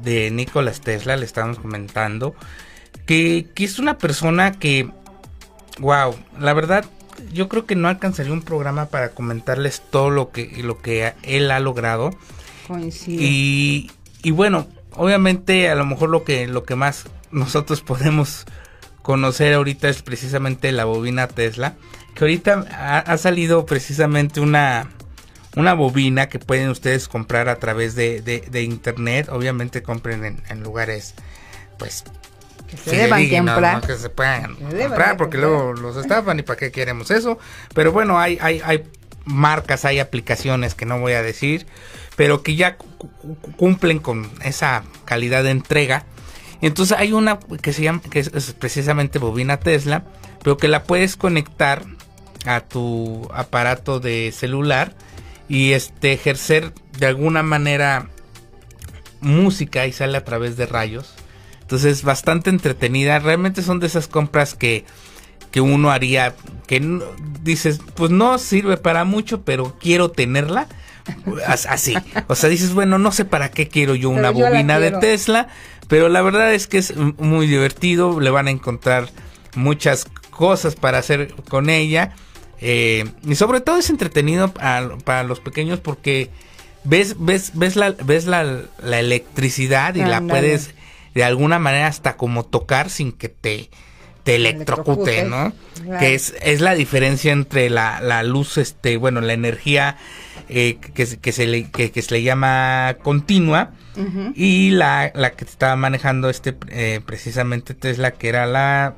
[0.00, 2.36] de Nikola Tesla, le estábamos comentando,
[3.04, 4.88] que, que es una persona que,
[5.80, 6.84] wow, la verdad,
[7.32, 11.50] yo creo que no alcanzaría un programa para comentarles todo lo que, lo que él
[11.50, 12.10] ha logrado.
[12.68, 13.20] Coincido.
[13.20, 13.90] Y,
[14.22, 18.44] y bueno, obviamente a lo mejor lo que, lo que más nosotros podemos
[19.02, 21.74] conocer ahorita es precisamente la bobina Tesla,
[22.14, 24.90] que ahorita ha, ha salido precisamente una,
[25.56, 30.42] una bobina que pueden ustedes comprar a través de, de, de internet, obviamente compren en,
[30.48, 31.14] en lugares
[31.78, 32.04] pues
[32.68, 33.74] que se deban comprar.
[33.76, 33.80] ¿no?
[33.80, 35.40] que se puedan Se comprar porque comprar.
[35.40, 37.38] luego los estafan y para qué queremos eso,
[37.74, 38.84] pero bueno, hay, hay, hay
[39.24, 41.66] marcas, hay aplicaciones que no voy a decir,
[42.16, 46.04] pero que ya cu- cu- cumplen con esa calidad de entrega.
[46.60, 50.04] Entonces hay una que se llama, que es, es precisamente bobina Tesla,
[50.42, 51.84] pero que la puedes conectar
[52.46, 54.94] a tu aparato de celular
[55.48, 58.08] y este ejercer de alguna manera
[59.20, 61.14] música y sale a través de rayos.
[61.60, 63.18] Entonces bastante entretenida.
[63.18, 64.84] Realmente son de esas compras que,
[65.50, 66.34] que uno haría,
[66.66, 67.00] que
[67.42, 70.68] dices, pues no sirve para mucho, pero quiero tenerla.
[71.46, 71.94] As- Así.
[72.28, 74.90] O sea, dices, bueno, no sé para qué quiero yo Pero una yo bobina de.
[74.92, 75.48] Tesla,
[75.88, 78.20] pero la verdad es que es muy divertido.
[78.20, 79.08] Le van a encontrar
[79.54, 82.12] muchas cosas para hacer con ella.
[82.60, 86.30] Eh, y sobre todo es entretenido a- para los pequeños porque
[86.84, 90.70] ves, ves, ves la, ves la, la electricidad y la puedes
[91.14, 93.70] de alguna manera hasta como tocar sin que te,
[94.24, 95.24] te electrocute, Electrocute.
[95.24, 95.52] ¿no?
[95.84, 96.00] Claro.
[96.00, 99.96] Que es, es la diferencia entre la, la luz, este, bueno, la energía
[100.48, 103.70] eh, que, se- que se le, que, que se le llama continua
[104.36, 108.94] y la, la que estaba manejando este eh, precisamente Tesla, que era la,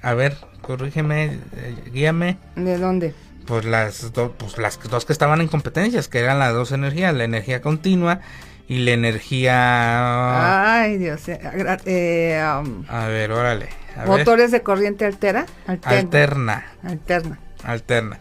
[0.00, 1.24] a ver, corrígeme,
[1.56, 2.38] eh, guíame.
[2.56, 3.14] ¿De dónde?
[3.46, 7.14] Pues las, do- pues las dos que estaban en competencias, que eran las dos energías,
[7.14, 8.20] la energía continua
[8.66, 10.80] y la energía...
[10.80, 11.28] Ay, Dios.
[11.28, 11.38] eh,
[11.86, 13.68] eh, um, A ver, órale.
[13.96, 14.08] A ver.
[14.08, 15.46] motores de corriente altera.
[15.66, 15.98] Alterna.
[15.98, 16.64] Alterna.
[16.84, 17.38] Alterna.
[17.64, 18.18] Alterna.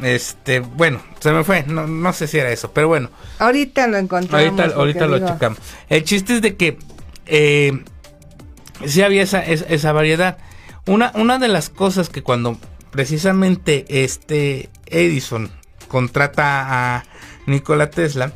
[0.00, 3.98] Este, bueno, se me fue, no, no sé si era eso, pero bueno, Ahorita lo
[3.98, 4.72] encontramos.
[4.74, 5.58] ahorita, lo digo, checamos.
[5.88, 6.78] El chiste es de que
[7.26, 7.82] eh,
[8.86, 10.38] sí había esa, esa, esa variedad.
[10.86, 12.58] Una, una de las cosas que cuando
[12.90, 15.50] precisamente este Edison
[15.88, 17.04] contrata a
[17.46, 18.32] Nikola Tesla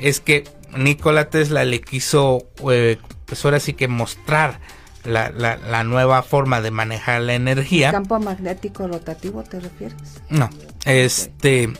[0.00, 0.44] es que
[0.76, 4.58] Nikola Tesla le quiso, eh, pues ahora sí que mostrar
[5.04, 7.90] la, la, la nueva forma de manejar la energía.
[7.92, 10.20] ¿Campo magnético rotativo te refieres?
[10.30, 10.50] No,
[10.84, 11.72] este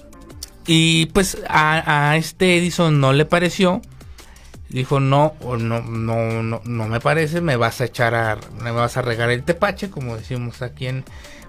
[0.67, 3.83] y pues a, a este Edison no le pareció.
[4.69, 7.41] Dijo no, no, no, no, no me parece.
[7.41, 11.05] Me vas a echar a, me vas a regar el tepache, como decimos aquí en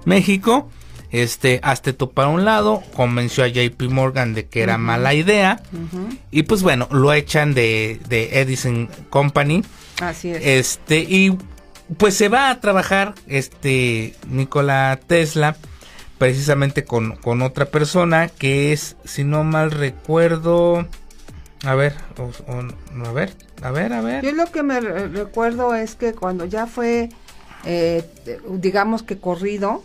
[0.06, 0.70] México.
[1.12, 2.84] Este, hazte tú para un lado.
[2.94, 5.64] Convenció a JP Morgan de que era mala idea.
[6.30, 9.64] Y pues bueno, lo echan de, de Edison Company.
[10.02, 10.42] Así es.
[10.46, 11.38] Este, y
[11.98, 15.56] pues se va a trabajar este Nikola Tesla
[16.18, 20.88] precisamente con, con otra persona que es, si no mal recuerdo,
[21.64, 21.94] a ver,
[23.08, 24.24] a ver, A ver, a ver.
[24.24, 27.10] Yo lo que me re- recuerdo es que cuando ya fue,
[27.66, 28.04] eh,
[28.50, 29.84] digamos que corrido,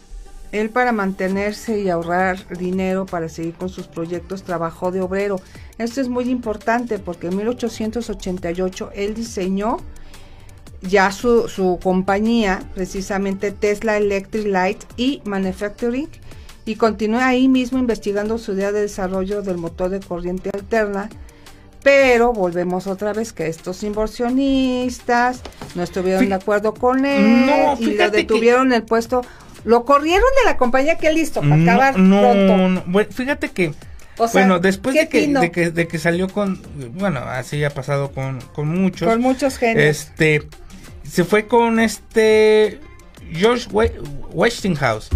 [0.53, 5.41] él para mantenerse y ahorrar dinero para seguir con sus proyectos trabajó de obrero.
[5.79, 9.79] Esto es muy importante porque en 1888 él diseñó
[10.83, 16.09] ya su, su compañía, precisamente Tesla Electric Light y Manufacturing,
[16.65, 21.09] y continúa ahí mismo investigando su idea de desarrollo del motor de corriente alterna.
[21.83, 25.41] Pero volvemos otra vez que estos inversionistas
[25.75, 29.23] no estuvieron Fí- de acuerdo con él No, y que- detuvieron el puesto.
[29.65, 32.69] Lo corrieron de la compañía que listo, para acabar no, pronto.
[32.69, 33.75] no, bueno, fíjate que
[34.17, 36.61] O sea, bueno, después que, de que de que salió con
[36.95, 39.09] bueno, así ha pasado con, con muchos.
[39.09, 39.85] Con muchos genios.
[39.85, 40.49] Este
[41.11, 42.81] se fue con este
[43.33, 43.99] George We-
[44.33, 45.09] Westinghouse.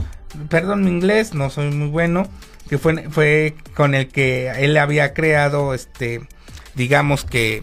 [0.49, 2.29] Perdón mi inglés, no soy muy bueno,
[2.69, 6.21] que fue fue con el que él había creado este
[6.75, 7.63] digamos que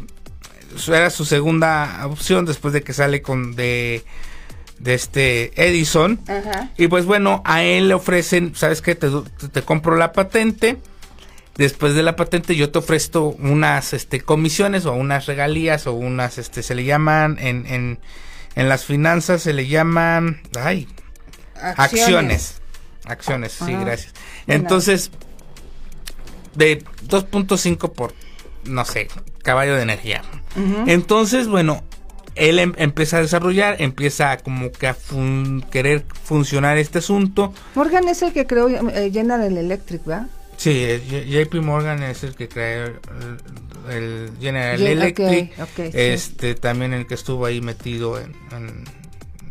[0.87, 4.03] era su segunda opción después de que sale con de
[4.79, 6.19] de este Edison.
[6.27, 6.71] Ajá.
[6.77, 8.95] Y pues bueno, a él le ofrecen, ¿sabes qué?
[8.95, 9.09] Te,
[9.39, 10.77] te- te compro la patente.
[11.61, 16.39] Después de la patente yo te ofrezco unas este, comisiones o unas regalías o unas,
[16.39, 17.99] este, se le llaman en, en,
[18.55, 20.87] en las finanzas, se le llaman, ay,
[21.61, 22.55] acciones.
[23.05, 24.13] Acciones, sí, Ah, gracias.
[24.13, 24.55] de nada.
[24.55, 25.11] Entonces,
[26.55, 28.13] de 2.5 por,
[28.65, 29.07] no sé,
[29.43, 30.23] caballo de energía.
[30.87, 31.83] Entonces, bueno,
[32.35, 37.53] él em- empieza a desarrollar, empieza como que a fun- querer funcionar este asunto.
[37.75, 40.27] Morgan es el que creó eh, General Electric, ¿verdad?
[40.61, 45.53] Sí, eh, JP Morgan es el que creó el, el General Ye- Electric.
[45.91, 45.97] sí.
[45.97, 48.83] este también el que estuvo ahí metido en, en-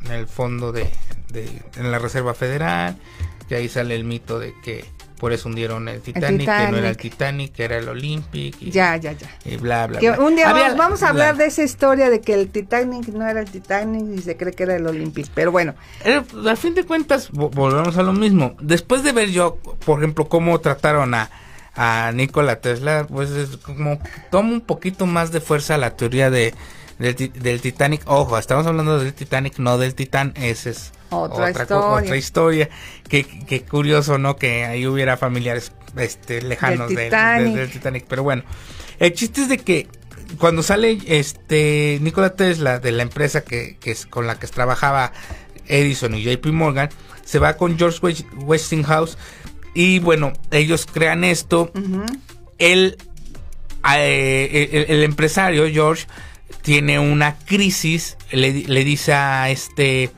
[0.05, 0.89] en el fondo de,
[1.33, 2.97] de- en la Reserva Federal,
[3.49, 4.85] que ahí sale el mito de que
[5.21, 7.53] por eso hundieron el Titanic, que no era el Titanic.
[7.53, 9.29] Que era el Olympic y, Ya, ya, ya.
[9.45, 10.01] y bla bla.
[10.01, 10.21] Que bla.
[10.21, 13.29] un día Había vamos, a hablar la- de esa historia de que el Titanic no
[13.29, 15.29] era el Titanic y se cree que era el Olympic.
[15.35, 18.57] Pero bueno, Eh, al fin de cuentas, vo- volvemos a lo mismo.
[18.61, 21.31] Después de ver yo, por ejemplo, cómo trataron a,
[21.77, 24.01] a Nikola Tesla, pues es como
[24.31, 26.55] toma un poquito más de fuerza la teoría de
[27.01, 28.03] del, del Titanic.
[28.07, 30.33] Ojo, estamos hablando del Titanic, no del Titán.
[30.37, 31.79] Esa es Otra co- historia.
[32.05, 32.69] otra historia.
[33.09, 34.37] Qué, qué curioso, ¿no?
[34.37, 37.47] Que ahí hubiera familiares este, lejanos Del Titanic.
[37.49, 38.05] del- del Titanic.
[38.07, 38.45] Pero bueno,
[39.01, 39.89] el chiste es de que
[40.39, 45.13] cuando sale este Nikola Tesla de la empresa que, que es con la que trabajaba
[45.67, 46.89] Edison y JP Morgan,
[47.25, 49.19] se va con George Wes- Westinghouse
[49.75, 51.73] y bueno, ellos crean esto.
[52.59, 52.97] Él,
[53.97, 56.07] eh, el, el empresario George
[56.63, 60.11] tiene una crisis, le, le dice a este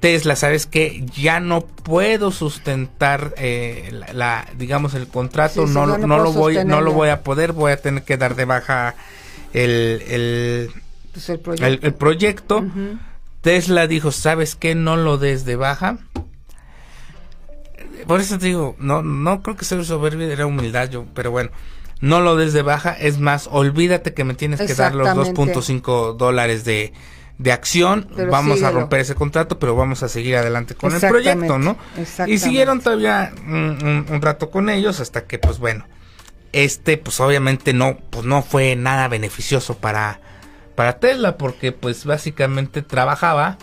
[0.00, 5.98] Tesla, sabes que ya no puedo sustentar eh, la, la- digamos el contrato, Sí, no,
[5.98, 8.94] no lo voy, no lo voy a poder, voy a tener que dar de baja
[9.52, 10.70] el, el,
[11.12, 11.66] pues el proyecto.
[11.66, 12.58] el- el proyecto.
[12.58, 12.98] Ujú.
[13.40, 14.74] Tesla dijo, ¿sabes qué?
[14.74, 15.98] No lo des de baja.
[18.06, 21.50] Por eso te digo, no, no creo que sea soberbia, era humildad yo, pero bueno,
[22.00, 25.54] no lo des de baja, es más, olvídate que me tienes que dar los Exactamente.
[25.54, 26.92] 2.5 dólares de,
[27.38, 31.00] de acción, Pero vamos a romper ese contrato, pero vamos a seguir adelante con el
[31.00, 31.76] proyecto, ¿no?
[32.26, 35.84] Y siguieron todavía un, un- un rato con ellos hasta que, pues bueno,
[36.52, 40.20] este, pues obviamente no, pues no fue nada beneficioso para,
[40.74, 43.58] para Tesla, porque pues básicamente trabajaba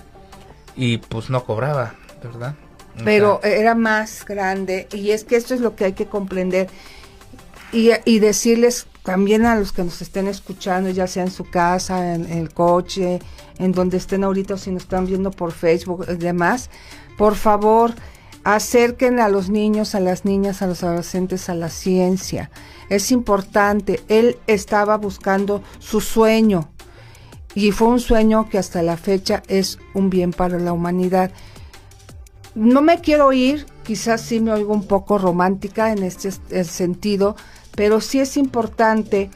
[0.75, 2.55] y pues no cobraba, ¿verdad?
[2.99, 6.05] O pero sea, era más grande y es que esto es lo que hay que
[6.05, 6.67] comprender
[7.76, 12.15] y, y decirles también a los que nos estén escuchando, ya sea en su casa,
[12.15, 13.19] en, el coche,
[13.59, 16.69] en donde estén ahorita o si nos están viendo por Facebook y demás,
[17.17, 17.93] por favor,
[18.45, 22.49] acerquen a los niños, a las niñas, a los adolescentes a la ciencia.
[22.89, 26.69] Es importante, él estaba buscando su sueño
[27.55, 31.32] y fue un sueño que hasta la fecha es un bien para la humanidad
[32.55, 37.36] no me quiero ir, quizás sí me oigo un poco romántica en este eh, sentido,
[37.76, 39.30] pero sí es importante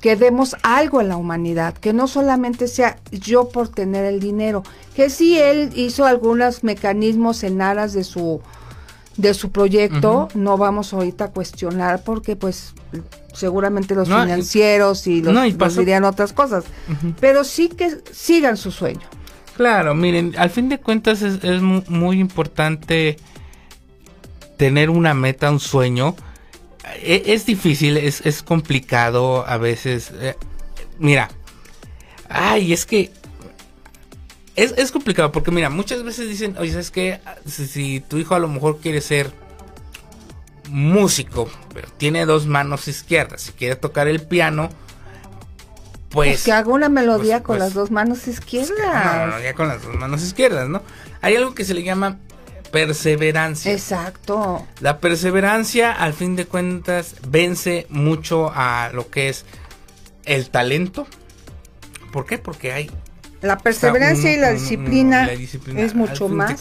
[0.00, 4.62] que demos algo a la humanidad, que no solamente sea yo por tener el dinero,
[4.94, 8.40] que sí él hizo algunos mecanismos en aras de su
[9.16, 12.74] de su proyecto, no vamos ahorita a cuestionar porque pues
[13.32, 16.64] seguramente los No, financieros y los, no, y los dirían otras cosas,
[17.18, 19.00] pero sí que sigan su sueño.
[19.56, 23.16] Claro, miren, al fin de cuentas es, es mu- muy importante
[24.58, 26.14] tener una meta, un sueño.
[26.94, 30.12] E- Es, difícil, es, es complicado a veces.
[30.20, 30.36] eh,
[30.98, 31.28] mira,
[32.28, 33.10] ay, es que
[34.54, 37.20] es, es complicado porque mira, muchas veces dicen, oye, ¿sabes qué?
[37.46, 39.30] Si, si tu hijo a lo mejor quiere ser
[40.70, 44.68] músico, pero tiene dos manos izquierdas y quiere tocar el piano,
[46.10, 46.30] pues...
[46.30, 49.28] Pues que haga una melodía pues- con pues- las dos manos No, izquierdas.
[49.28, 50.82] no, ya con las dos manos izquierdas, ¿no?
[51.20, 52.18] Hay algo que se le llama
[52.86, 53.72] perseverancia.
[53.72, 54.66] Exacto.
[54.80, 59.44] La perseverancia, al fin de cuentas, vence mucho a lo que es
[60.24, 61.06] el talento.
[62.12, 62.38] ¿Por qué?
[62.38, 62.90] Porque hay
[63.42, 66.60] La perseverancia y la disciplina, la disciplina, es mucho más.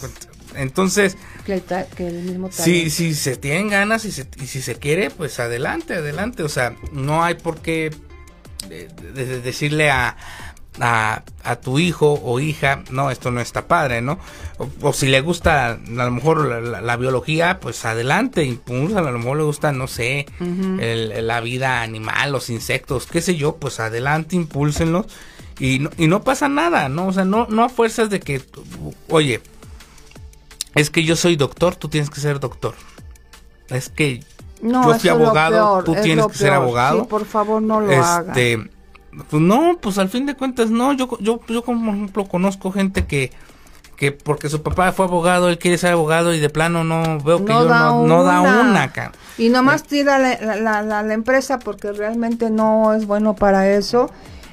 [0.55, 1.63] Entonces, que el,
[1.97, 5.39] que el mismo si, si se tienen ganas y, se- y si se quiere, pues
[5.39, 6.43] adelante, adelante.
[6.43, 7.91] O sea, no hay por qué
[8.69, 10.15] eh, de- de- decirle a,
[10.81, 14.19] a, a tu hijo o hija, no, esto no está padre, ¿no?
[14.57, 19.07] O, o si le gusta a lo mejor la, la- la biología, pues adelante, impúlsalo.
[19.07, 20.25] A lo mejor le gusta, no sé,
[20.79, 25.05] el- la vida animal, los insectos, qué sé yo, pues adelante, impúlsenlos.
[25.59, 27.07] Y no, y no pasa nada, ¿no?
[27.07, 28.41] O sea, no, no a fuerzas de que,
[29.09, 29.41] oye,
[30.73, 32.73] es que yo soy doctor, tú tienes que ser doctor.
[33.69, 34.21] Es que
[34.61, 37.01] No, yo fui abogado, peor, tú es tienes que ser abogado.
[37.03, 38.33] Sí, por favor, no lo hagan.
[39.29, 43.05] Pues no, pues al fin de cuentas no, yo yo yo como ejemplo conozco gente
[43.05, 43.31] que
[43.95, 47.45] que porque su papá fue abogado, él quiere ser abogado y de plano no veo
[47.45, 48.61] que No yo da no, no da una.
[48.61, 53.05] una, ca- Y nomás tira la, la, la- la- la empresa porque realmente no es
[53.07, 54.09] bueno para eso.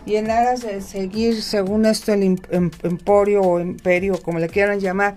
[0.06, 4.78] Y en aras de seguir, según esto, el em- emporio o imperio, como le quieran
[4.80, 5.14] llamar,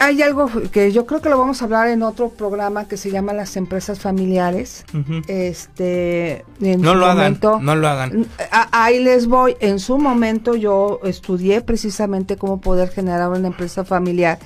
[0.00, 3.10] hay algo que yo creo que lo vamos a hablar en otro programa que se
[3.10, 4.84] llama las empresas familiares.
[5.28, 8.26] Este, en No su lo hagan, momento- no lo hagan.
[8.50, 9.56] a- ahí les voy.
[9.60, 14.38] En su momento yo estudié precisamente cómo poder generar una empresa familiar.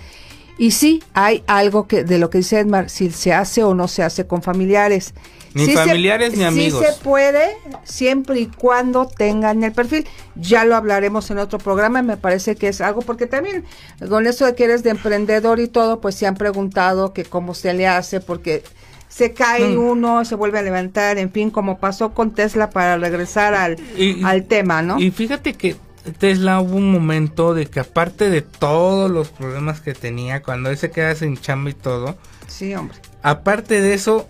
[0.57, 3.89] Y sí, hay algo que de lo que dice Edmar, si se hace o no
[3.89, 5.13] se hace con familiares.
[5.53, 6.85] Ni Sí se- familiares ni amigos.
[6.85, 10.07] Sí se puede, siempre y cuando tengan el perfil.
[10.37, 13.65] Ya lo hablaremos en otro programa, me parece que es algo, porque también
[14.09, 17.55] con eso de que eres de emprendedor y todo, pues se han preguntado que cómo
[17.55, 18.63] se le hace, porque
[19.09, 19.79] se cae Mm.
[19.79, 24.25] uno, se vuelve a levantar, en fin, como pasó con Tesla para regresar al, Y-
[24.25, 24.99] al tema, ¿no?
[24.99, 25.77] Y fíjate que
[26.19, 30.77] Tesla hubo un momento de que aparte de todos los problemas que tenía cuando él
[30.77, 32.99] se queda sin chamba y todo, sí, hombre.
[33.23, 34.29] aparte de eso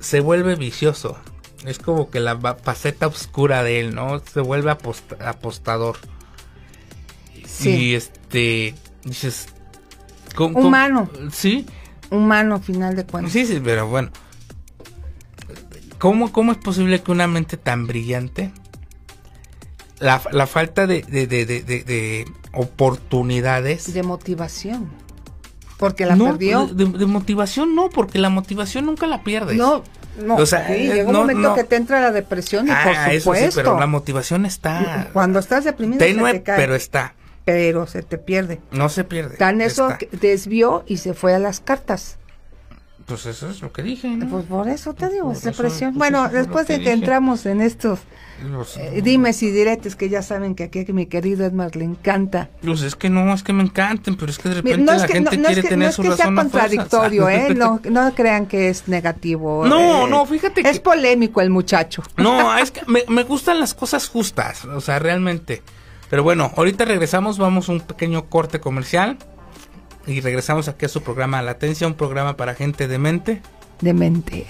[0.00, 1.18] se vuelve vicioso.
[1.64, 4.20] Es como que la faceta oscura de él, ¿no?
[4.32, 5.96] Se vuelve apost- apostador.
[7.44, 7.70] Sí.
[7.70, 9.48] Y este dices
[10.36, 11.10] ¿cómo- cómo- Humano.
[11.32, 11.66] Sí,
[12.10, 13.32] Humano, final de cuentas.
[13.32, 14.10] sí, sí, pero bueno.
[15.98, 18.52] ¿Cómo, cómo es posible que una mente tan brillante,
[20.00, 24.88] la, la falta de, de, de, de- de- de oportunidades, De motivación.
[25.76, 26.66] Porque la no, perdió.
[26.66, 29.56] De, de motivación no, porque la motivación nunca la pierdes.
[29.56, 29.84] No,
[30.20, 30.34] no.
[30.36, 31.54] O sea, sí, eh, llega un no, momento no.
[31.54, 32.82] que te entra la depresión y Ah,
[33.24, 37.14] por eso sí, pero la motivación está Cuando estás deprimido se te cae, pero está,
[37.44, 38.60] pero se te pierde.
[38.72, 39.36] no se pierde.
[39.36, 40.06] Tan eso está.
[40.20, 42.18] desvió y se fue a las cartas.
[43.08, 44.28] Pues eso es lo que dije, ¿no?
[44.28, 45.94] Pues por eso te digo, es depresión.
[45.94, 46.92] pues bueno, después que de que dije.
[46.92, 48.00] entramos en estos
[48.54, 51.84] Pues, eh, dimes y diretes que ya saben que aquí a mi querido Edmar le
[51.84, 52.50] encanta.
[52.62, 55.00] pues es que no, es que me encanten, pero es que de repente no es
[55.00, 57.28] la que, gente no, es quiere que, tener no es su que sea razón contradictorio,
[57.30, 57.54] ¿eh?
[57.56, 59.64] No, no crean que es negativo.
[59.66, 62.02] No, eh, no, fíjate Es que- polémico el muchacho.
[62.18, 65.62] No, es que me, me gustan las cosas justas, o sea, realmente.
[66.10, 69.16] Pero bueno, ahorita regresamos, vamos a un pequeño corte comercial
[70.08, 73.42] y regresamos aquí a su programa Latencia, un programa para gente de mente.
[73.80, 74.46] Demente.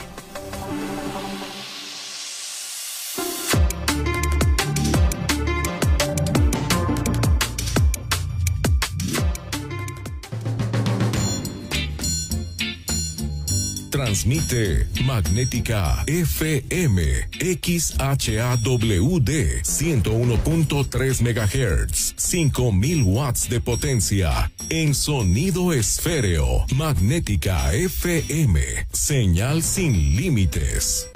[13.99, 17.03] Transmite Magnética FM
[17.35, 19.31] XHAWD
[19.65, 26.65] 101.3 MHz 5000 watts de potencia en sonido esféreo.
[26.77, 28.61] Magnética FM
[28.93, 31.09] señal sin límites.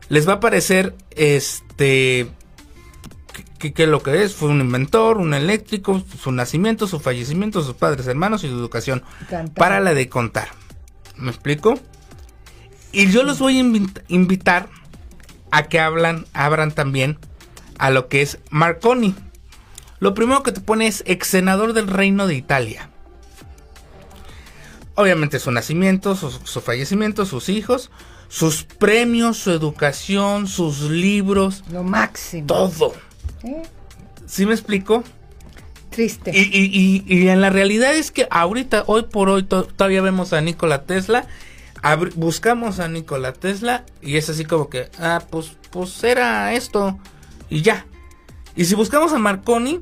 [0.09, 2.29] Les va a aparecer este
[3.59, 7.75] que, que lo que es fue un inventor, un eléctrico, su nacimiento, su fallecimiento, sus
[7.75, 9.03] padres, hermanos y su educación.
[9.29, 9.55] Cantar.
[9.55, 10.49] Para la de contar.
[11.17, 11.79] ¿Me explico?
[12.93, 14.69] Y yo los voy a invi- invitar
[15.51, 17.19] a que hablan, abran también
[17.79, 19.15] a lo que es Marconi.
[20.01, 22.89] Lo primero que te pone es ex senador del Reino de Italia.
[24.95, 27.91] Obviamente su nacimiento, su, su fallecimiento, sus hijos,
[28.29, 32.47] sus premios, su educación, sus libros, Lo máximo.
[32.47, 32.95] todo.
[33.43, 33.63] ¿Eh?
[34.27, 35.03] ¿Sí me explico?
[35.91, 36.31] Triste.
[36.35, 40.03] Y, y- y- y en la realidad es que ahorita, hoy por hoy, to- todavía
[40.03, 41.27] vemos a Nikola Tesla,
[42.15, 46.99] buscamos a Nikola Tesla y es así como que, ah, pues, pues era esto
[47.49, 47.87] y ya.
[48.57, 49.81] Y si buscamos a Marconi,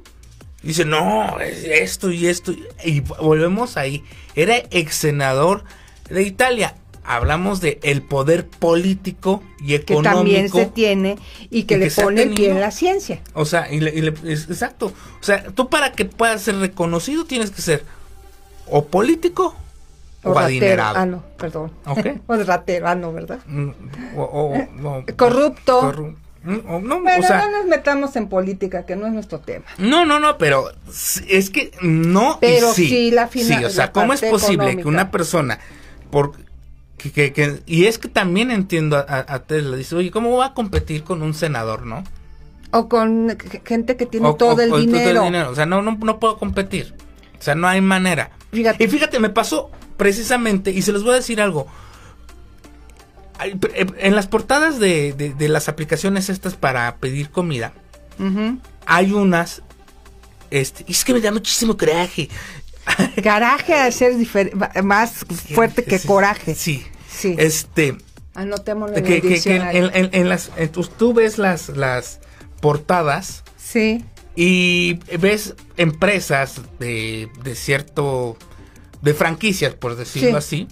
[0.62, 2.52] dice, no, es esto y esto,
[2.84, 4.04] y volvemos ahí.
[4.34, 5.64] Era ex senador
[6.10, 6.76] de Italia.
[7.08, 10.16] Hablamos de el poder político y que económico.
[10.16, 11.18] también se tiene
[11.50, 13.20] y que y le que pone el pie en la ciencia.
[13.34, 14.86] O sea, y le- y le- es- exacto.
[14.86, 17.84] O sea, tú para que puedas ser reconocido tienes que ser
[18.68, 19.54] o político
[20.24, 20.46] o, ratero.
[20.46, 20.96] adinerado.
[20.98, 21.70] Ah, no, perdón.
[21.86, 22.06] Ok.
[22.26, 23.38] o ratero, ah, no, ¿verdad?
[23.46, 23.70] Mm,
[24.16, 25.80] O, o- Corrupto.
[25.82, 29.38] corru- mm, no, Bueno, o sea, no nos metamos en política, que no es nuestro
[29.38, 29.64] tema.
[29.78, 30.72] no, no, no, pero
[31.28, 32.32] es que no.
[32.32, 35.60] y Pero sí, sí la fina- Sí, o sea, ¿cómo es posible que una persona
[36.10, 36.32] por
[36.98, 40.46] que, que- que- y es que también entiendo a, a- Tesla dice, oye, ¿cómo va
[40.46, 42.04] a competir con un senador, no?
[42.72, 45.50] O con gente que tiene O- todo, o- el o dinero.
[45.50, 46.94] O sea, no, no, no puedo competir.
[47.38, 48.30] O sea, no hay manera.
[48.52, 48.82] Fíjate.
[48.84, 51.66] Y fíjate, me pasó precisamente, y se los voy a decir algo.
[53.44, 57.72] Eh, En las portadas de, de- de las aplicaciones estas para pedir comida,
[58.86, 59.62] hay unas.
[60.50, 62.28] Este, y es que me da muchísimo coraje.
[63.22, 64.14] Coraje a ser
[64.82, 65.24] más
[65.54, 66.54] fuerte que Sí, coraje.
[66.54, 66.86] Sí.
[67.10, 67.34] Sí.
[67.38, 67.96] Este.
[68.34, 70.50] Anotémoslo en Que, el que- en, en- en las.
[70.56, 72.20] en tus- tú ves las, las
[72.60, 73.42] portadas.
[73.56, 74.04] Sí.
[74.34, 78.36] Y ves empresas de, de cierto.
[79.02, 80.66] de franquicias, por decirlo así,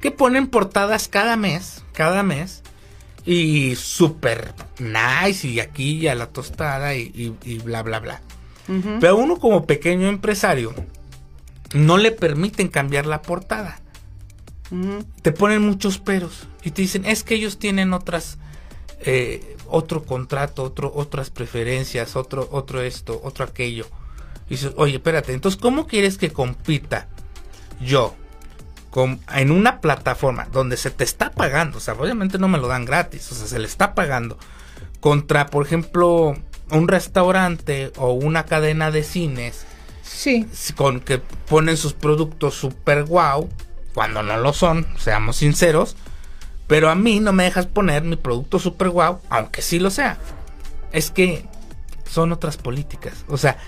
[0.00, 2.62] que ponen portadas cada mes, cada mes,
[3.24, 8.22] y súper nice, y aquí y a la tostada, y, y- y bla, bla, bla.
[9.00, 10.74] Pero uno como pequeño empresario,
[11.74, 13.80] no le permiten cambiar la portada.
[15.22, 18.38] Te ponen muchos peros y te dicen, es que ellos tienen otras,
[19.00, 23.86] eh, otro contrato, otro, otras preferencias, otro, otro esto, otro aquello.
[24.46, 27.08] Y dices, oye, espérate, entonces, ¿cómo quieres que compita
[27.80, 28.14] yo
[28.90, 31.78] con, en una plataforma donde se te está pagando?
[31.78, 34.36] O sea, obviamente no me lo dan gratis, o sea, se le está pagando.
[34.98, 36.34] Contra, por ejemplo,
[36.72, 39.64] un restaurante o una cadena de cines
[40.16, 40.46] Sí.
[40.76, 43.48] con que ponen sus productos super guau
[43.94, 45.94] cuando no lo son, seamos sinceros.
[46.66, 50.18] Pero a mí no me dejas poner mi producto super guau, aunque sí lo sea.
[50.90, 51.44] Es que
[52.10, 53.24] son otras políticas.
[53.28, 53.58] O sea,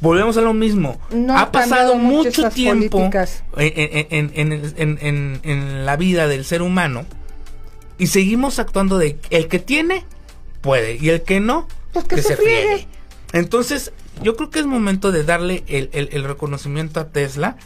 [0.00, 0.98] volvemos a lo mismo.
[1.10, 3.08] No ha pasado mucho tiempo
[3.56, 7.04] en, en- la vida del ser humano
[7.98, 10.04] y seguimos actuando de el que tiene
[10.60, 12.86] puede y el que no Pues que se friegue.
[13.32, 13.92] entonces
[14.22, 17.56] yo creo que es momento de darle el, el- el reconocimiento a Tesla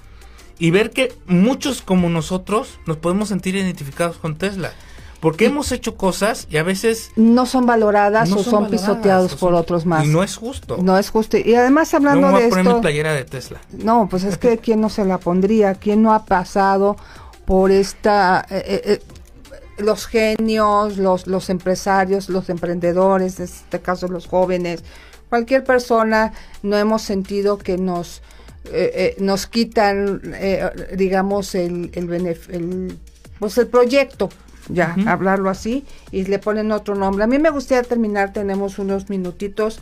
[0.58, 4.72] y ver que muchos como nosotros nos podemos sentir identificados con Tesla
[5.20, 9.32] porque hemos hecho cosas y a veces No son valoradas no o son, valoradas, pisoteados
[9.34, 10.04] o por son- otros más.
[10.04, 11.36] y no es justo No es justo.
[11.38, 14.08] Y además no hablando me voy de a poner mi esto, playera de Tesla no,
[14.10, 16.96] pues es que quién no se la pondría, quién no ha pasado
[17.44, 19.02] por esta eh, eh, eh,
[19.78, 24.84] los genios, los los empresarios, los emprendedores, en este caso los jóvenes,
[25.32, 28.20] cualquier persona no hemos sentido que nos
[28.66, 32.98] eh, eh, nos quitan eh, digamos el el, benef- el
[33.40, 34.28] pues el proyecto
[34.68, 37.24] ya hablarlo así y le ponen otro nombre.
[37.24, 39.80] A mí me gustaría terminar, tenemos unos minutitos,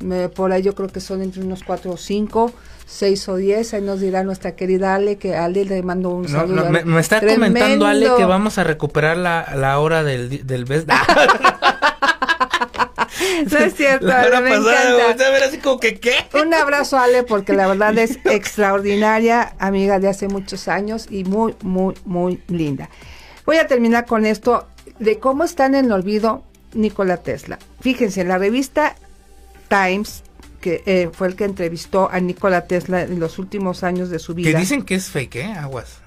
[0.00, 2.52] me- por ahí yo creo que son entre unos cuatro o cinco,
[2.86, 6.28] seis o diez, ahí nos dirá nuestra querida Ale, que Ale le mando un No,
[6.28, 6.64] saludo.
[6.64, 7.46] no, me, me está Tremendo.
[7.46, 10.88] comentando Ale que vamos a recuperar la, la hora del, del best.
[13.50, 15.26] No es cierto, La Ale, me pasada, encanta.
[15.26, 16.14] a ver así como que qué.
[16.40, 21.54] Un abrazo Ale porque la verdad es extraordinaria, amiga de hace muchos años y muy,
[21.62, 22.88] muy, muy linda.
[23.44, 24.66] Voy a terminar con esto
[24.98, 26.44] de cómo están en el olvido
[26.74, 27.58] Nikola Tesla.
[27.80, 28.94] Fíjense, la revista
[29.68, 30.22] Times,
[30.60, 34.34] que eh, fue el que entrevistó a Nikola Tesla en los últimos años de su
[34.34, 34.50] vida.
[34.52, 35.52] Que dicen que es fake, ¿eh?
[35.52, 36.01] Aguas.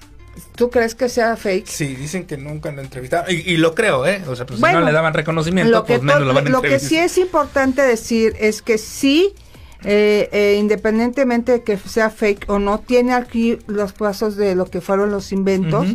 [0.54, 1.66] ¿Tú crees que sea fake?
[1.66, 3.26] Sí, dicen que nunca lo entrevistaron.
[3.30, 4.22] Y, lo creo, ¿eh?
[4.26, 6.78] O sea, pues si no le daban reconocimiento, pues menos lo van a Lo que
[6.78, 9.32] sí es importante decir es que sí,
[9.84, 14.66] eh, eh, independientemente de que sea fake o no, tiene aquí los pasos de lo
[14.66, 15.86] que fueron los inventos.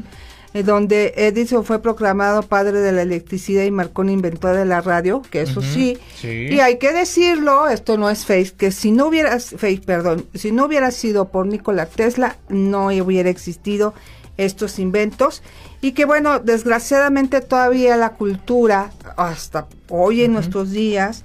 [0.53, 5.21] Eh, donde Edison fue proclamado padre de la electricidad y Marconi inventor de la radio,
[5.31, 9.39] que eso sí, y hay que decirlo, esto no es fake, que si no hubiera
[9.39, 13.93] fake, perdón, si no hubiera sido por Nikola Tesla, no hubiera existido
[14.37, 15.43] estos inventos.
[15.81, 21.23] Y que bueno, desgraciadamente todavía la cultura hasta hoy en nuestros días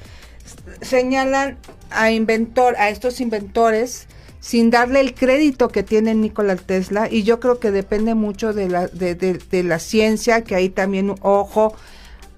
[0.80, 1.58] señalan
[1.90, 4.06] a inventor a estos inventores
[4.40, 7.08] sin darle el crédito que tiene Nikola Tesla.
[7.10, 11.74] Y yo creo que depende mucho de la, de, la ciencia, que hay también ojo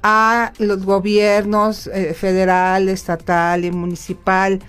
[0.03, 4.61] a los gobiernos eh, federal, estatal y municipal.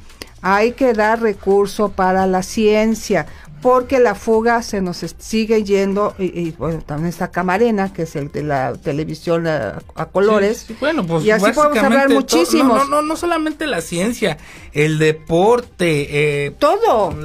[0.41, 3.25] Hay que dar recurso para la ciencia,
[3.62, 8.32] porque la fuga se nos sigue yendo y, bueno también está Camarena que es el
[8.32, 9.82] de la televisión a,
[10.12, 10.68] colores.
[10.80, 12.76] Bueno pues y así podemos hablar muchísimo.
[12.76, 14.38] no, no, no solamente la ciencia
[14.74, 17.12] el deporte eh, todo.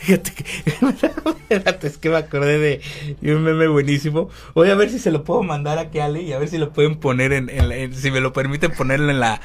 [0.00, 0.32] Fíjate,
[1.86, 4.28] es que me acordé de, un meme buenísimo.
[4.54, 6.72] Voy a ver si se lo puedo mandar a Ale y a ver si lo
[6.72, 9.40] pueden poner en, si me lo permiten ponerlo en la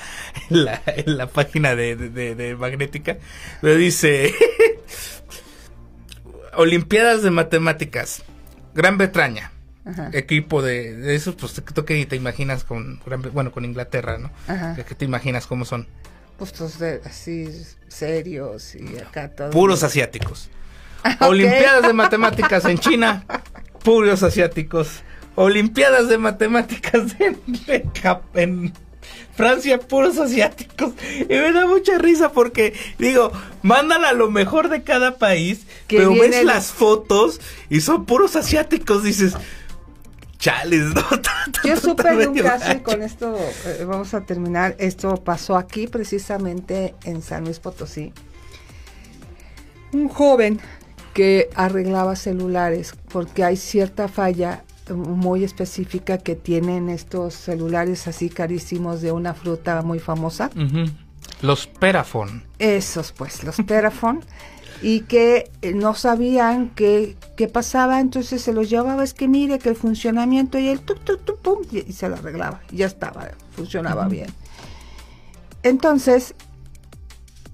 [0.49, 3.17] en la, página de, de, de Magnética.
[3.61, 4.33] Me dice
[6.55, 8.23] Olimpiadas de Matemáticas,
[8.73, 9.51] Gran Bretaña.
[10.13, 13.01] Equipo de, de esos, pues tú que te imaginas con,
[13.33, 14.31] bueno, con Inglaterra, ¿no?
[14.47, 14.75] Ajá.
[14.75, 15.87] ¿Qué te imaginas cómo son?
[16.37, 16.53] Pues
[17.05, 17.49] así
[17.89, 19.49] serios y acá todo.
[19.49, 20.49] Puros asiáticos.
[21.19, 23.25] Olimpiadas de Matemáticas en China,
[23.83, 25.01] puros asiáticos.
[25.35, 27.39] Olimpiadas de Matemáticas en,
[28.35, 28.73] en
[29.35, 30.93] Francia, puros asiáticos.
[31.21, 33.31] Y me da mucha risa porque, digo,
[33.61, 37.39] mandan a lo mejor de cada país, pero ves las fotos
[37.69, 39.03] y son puros asiáticos.
[39.03, 39.33] Dices,
[40.37, 41.03] chales, ¿no?
[41.63, 43.35] Yo supe de un caso y con esto
[43.65, 44.75] eh, vamos a terminar.
[44.77, 48.13] Esto pasó aquí, precisamente en San Luis Potosí.
[49.93, 50.59] Un joven
[51.13, 59.01] que arreglaba celulares porque hay cierta falla muy específica que tienen estos celulares así carísimos
[59.01, 60.49] de una fruta muy famosa.
[61.41, 62.43] Los Perafon.
[62.59, 64.23] Esos pues, los Perafon.
[64.83, 69.57] y que eh, no sabían qué, qué pasaba, entonces se los llevaba, es que mire
[69.57, 73.29] que el funcionamiento y el tuk, tuk, tuk, pum, y, se lo arreglaba, ya estaba,
[73.55, 74.27] funcionaba bien.
[75.63, 76.35] Entonces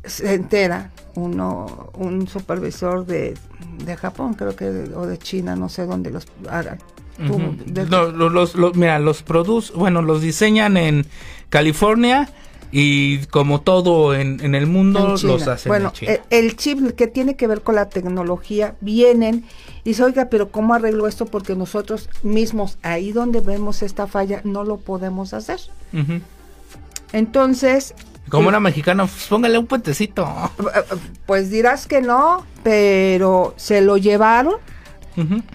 [0.03, 3.38] se entera uno, un supervisor de,
[3.86, 4.65] de Japón, creo que,
[4.95, 6.80] o de China, no sé dónde los hagan,
[7.20, 11.05] los, los, mira, los produce, bueno, los diseñan en
[11.49, 12.30] California
[12.72, 17.47] y como todo en, el mundo los hacen bueno, e, El, chip que tiene que
[17.47, 19.45] ver con la tecnología vienen
[19.84, 21.26] y dice, oiga, pero ¿cómo arreglo esto?
[21.26, 25.59] Porque nosotros mismos, ahí donde vemos esta falla, no lo podemos hacer.
[27.11, 27.95] Entonces...
[28.30, 30.28] Como una mexicana, pues, póngale un puentecito.
[31.26, 34.57] Pues dirás que no, pero se lo llevaron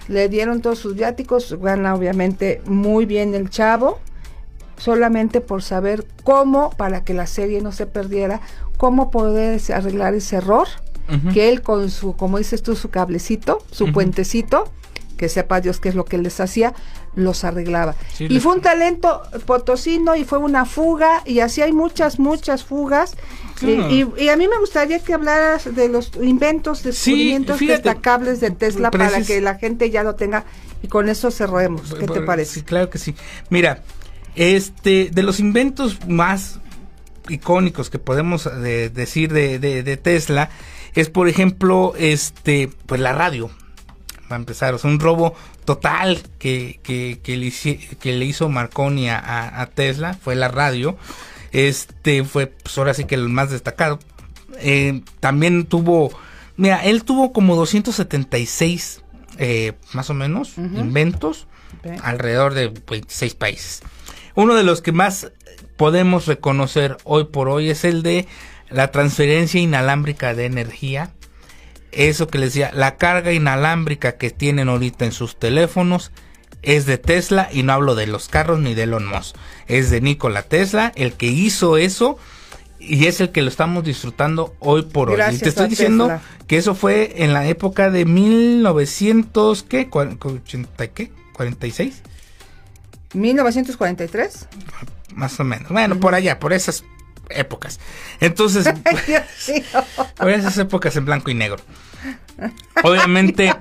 [0.08, 3.98] le dieron todos sus viáticos, gana obviamente muy bien el chavo,
[4.76, 8.40] solamente por saber cómo, para que la serie no se perdiera,
[8.76, 10.68] cómo poder arreglar ese error,
[11.32, 14.64] que él con su, como dices tú, su cablecito, su puentecito,
[15.16, 16.74] que sepa Dios qué es lo que les hacía,
[17.14, 17.94] los arreglaba.
[18.18, 23.16] y fue un talento potosino y fue una fuga y así hay muchas, muchas fugas.
[23.62, 29.22] Y, a mí me gustaría que hablaras de los inventos, descubrimientos destacables de Tesla para
[29.22, 30.44] que la gente ya lo tenga
[30.82, 31.94] y con eso cerremos.
[31.94, 32.54] ¿Qué te parece?
[32.54, 33.14] Sí, claro que sí.
[33.48, 33.82] Mira,
[34.34, 36.58] este, de los inventos más
[37.28, 40.50] icónicos que podemos eh, decir de, de Tesla
[40.94, 43.50] es, por ejemplo, este, pues la radio
[44.36, 44.74] empezar.
[44.74, 47.52] O sea, un robo total que, que, que, le,
[48.00, 50.96] que le, hizo Marconi a, Tesla fue la radio.
[51.52, 53.98] Este fue, pues ahora sí que el más destacado.
[54.58, 56.10] Eh, también tuvo,
[56.56, 59.02] mira, él tuvo como 276
[59.38, 61.48] eh, más o menos inventos
[62.02, 63.82] alrededor de 26 países.
[64.34, 65.32] Uno de los que más
[65.76, 68.26] podemos reconocer hoy por hoy es el de
[68.70, 71.10] la transferencia inalámbrica de energía
[71.96, 76.12] eso que les decía, la carga inalámbrica que tienen ahorita en sus teléfonos
[76.62, 79.36] es de Tesla y no hablo de los carros ni de Elon Musk,
[79.66, 82.18] es de Nikola Tesla, el que hizo eso
[82.78, 85.20] y es el que lo estamos disfrutando hoy por hoy.
[85.32, 89.90] y te estoy diciendo que eso fue en la época de 1900, ¿qué?
[89.90, 91.12] ¿80 qué?
[91.34, 91.92] ¿46?
[93.14, 94.48] 1943.
[95.14, 95.70] Más o menos.
[95.70, 96.84] Bueno, por allá, por esas
[97.30, 97.80] épocas.
[98.20, 98.66] Entonces,
[100.16, 101.62] por esas épocas en blanco y negro.
[102.82, 103.54] Obviamente.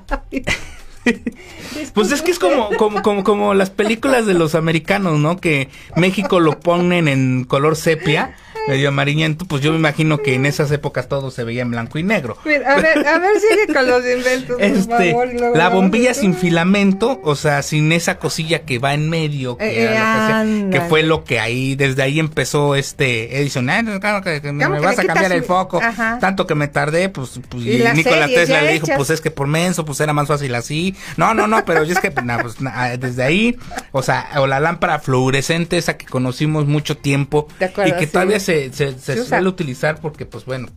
[1.93, 5.37] pues es que es como, como, como, como las películas de los americanos, ¿no?
[5.37, 8.35] Que México lo ponen en color sepia
[8.67, 11.97] medio amarillento, pues yo me imagino que en esas épocas todo se veía en blanco
[11.99, 12.37] y negro.
[12.45, 15.15] Mira, a ver, a ver, sigue con los inventos, este,
[15.55, 20.69] La bombilla sin filamento, o sea, sin esa cosilla que va en medio, que, eh,
[20.71, 24.99] que, fue lo que ahí, desde ahí empezó este Edison, ah, claro que, me, vas
[24.99, 25.79] a cambiar el foco,
[26.19, 29.47] tanto que me tardé, pues, pues y, Nikola Tesla le dijo, pues es que por
[29.47, 30.95] menso, pues era más fácil así.
[31.17, 32.55] No, no, no, pero es que pues,
[32.99, 33.57] desde ahí,
[33.91, 37.47] o sea, o la lámpara fluorescente esa que conocimos mucho tiempo
[37.85, 40.69] y que todavía se se, suele utilizar porque, pues bueno,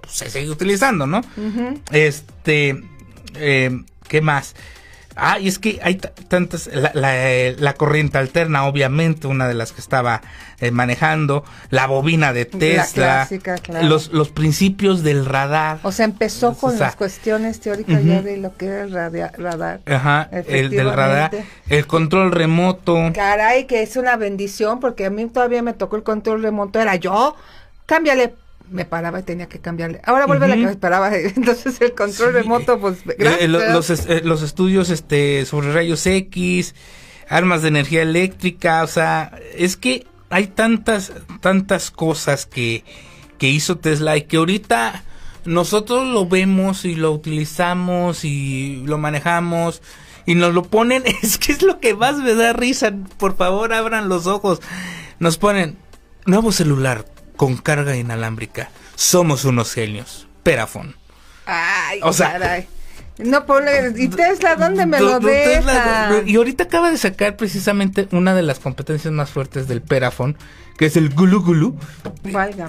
[0.00, 1.20] pues, se sigue utilizando, ¿no?
[1.90, 2.82] Este,
[3.34, 4.54] eh, ¿qué más?
[5.16, 10.22] Ah, y es que hay tantas, la, corriente alterna, obviamente, una de las que estaba
[10.60, 13.28] eh, manejando, la bobina de Tesla,
[13.82, 15.78] los, los principios del radar.
[15.82, 19.80] O sea, empezó con las cuestiones teóricas ya de lo que era el radar.
[19.86, 21.30] Ajá, el del radar,
[21.68, 22.98] el control remoto.
[23.14, 26.96] Caray, que es una bendición, porque a mí todavía me tocó el control remoto, era
[26.96, 27.36] yo,
[27.86, 28.34] cámbiale
[28.72, 30.00] me paraba y tenía que cambiarle.
[30.04, 31.14] Ahora vuelve la que me esperaba.
[31.16, 36.74] Entonces el control remoto, pues eh, eh, los, eh, los, estudios este sobre rayos X,
[37.28, 42.84] armas de energía eléctrica, o sea, es que hay tantas, tantas cosas que,
[43.38, 45.04] que hizo Tesla y que ahorita
[45.44, 49.82] nosotros lo vemos y lo utilizamos y lo manejamos
[50.26, 53.72] y nos lo ponen, es que es lo que más me da risa, por favor
[53.72, 54.60] abran los ojos,
[55.18, 55.76] nos ponen
[56.26, 57.04] nuevo celular,
[57.42, 58.70] con carga inalámbrica.
[58.94, 60.28] Somos unos genios.
[60.44, 60.94] Perafon.
[61.44, 62.64] Ay, o sea,
[63.18, 66.22] No pone, ¿y Tesla dónde me lo deja?
[66.24, 70.36] y ahorita acaba de sacar precisamente una de las competencias más fuertes del Perafon,
[70.78, 71.76] que es el Gulu Gulu.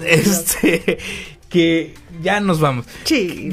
[0.02, 0.98] este,
[1.48, 2.84] que ya nos vamos.
[3.04, 3.50] Sí,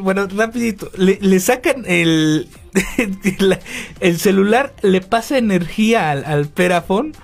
[0.00, 2.50] bueno, rapidito, le, sacan el,
[4.00, 7.14] el celular, le pasa energía al, al Perafon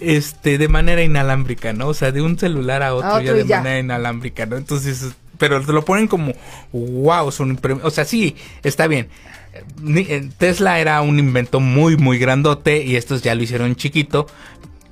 [0.00, 1.88] este de manera inalámbrica, ¿no?
[1.88, 4.56] O sea, de un celular a otro, ya de manera inalámbrica, ¿no?
[4.56, 6.32] Entonces, pero te lo ponen como
[6.72, 9.08] wow, son o sea, sí, está bien.
[9.86, 14.26] Eh, Tesla era un invento muy muy grandote y estos ya lo hicieron chiquito,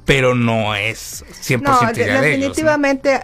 [0.05, 3.21] pero no es 100% no, definitivamente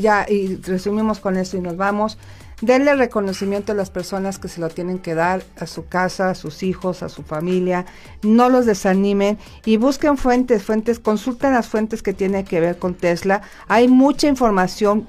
[0.00, 2.18] ya y resumimos con esto y nos vamos.
[2.60, 6.34] Denle reconocimiento a las personas que se lo tienen que dar, a su casa, a
[6.34, 7.86] sus hijos, a su familia.
[8.22, 12.94] No los desanimen y busquen fuentes, fuentes, consulten las fuentes que tienen que ver con
[12.94, 13.40] Tesla.
[13.68, 15.08] Hay mucha información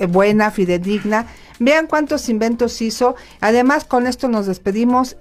[0.00, 1.26] eh, buena, fidedigna.
[1.60, 3.14] Vean cuántos inventos hizo.
[3.40, 5.16] Además, con esto nos despedimos.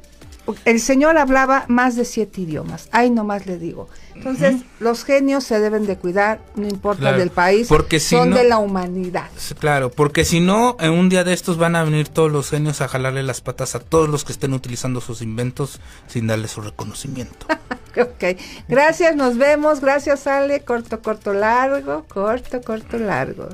[0.66, 2.89] El señor hablaba más de siete idiomas.
[2.91, 3.88] Ahí nomás le digo.
[4.16, 8.58] Entonces, los genios se deben de cuidar, no importa del país, porque son de la
[8.58, 9.30] humanidad.
[9.60, 12.82] Claro, porque si no, en un día de estos van a venir todos los genios
[12.82, 16.62] a jalarle las patas a todos los que estén utilizando sus inventos sin darle su
[16.62, 17.48] reconocimiento.
[17.98, 18.38] ok,
[18.68, 23.50] gracias, nos vemos, gracias Ale, corto, corto, largo, corto, corto, largo.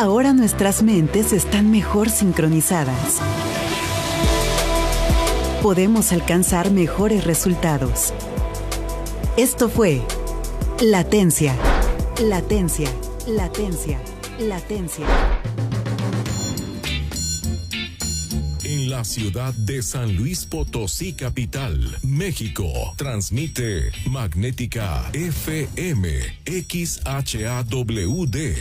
[0.00, 3.20] Ahora nuestras mentes están mejor sincronizadas.
[5.62, 8.14] Podemos alcanzar mejores resultados.
[9.36, 10.00] Esto fue
[10.80, 11.54] Latencia,
[12.18, 12.88] Latencia,
[13.26, 14.00] Latencia,
[14.38, 15.04] Latencia.
[19.00, 22.70] La ciudad de San Luis Potosí capital, México.
[22.96, 26.10] Transmite Magnética FM
[26.44, 27.08] XHAWD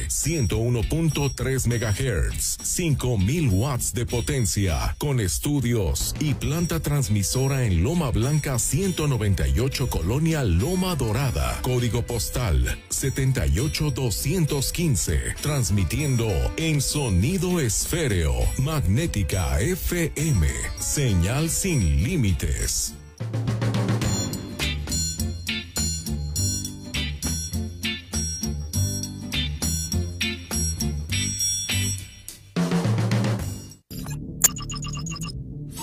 [0.07, 9.89] 101.3 MHz, 5000 watts de potencia, con estudios y planta transmisora en Loma Blanca 198
[9.89, 20.28] Colonia Loma Dorada, código postal 78215, transmitiendo en sonido esféreo, Magnética FM
[20.77, 22.93] Señal sin límites.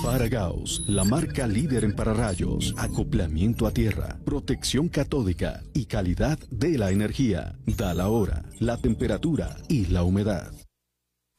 [0.01, 6.93] Faragaos, la marca líder en pararrayos, acoplamiento a tierra, protección catódica y calidad de la
[6.93, 7.59] energía.
[7.67, 10.53] Da la hora, la temperatura y la humedad.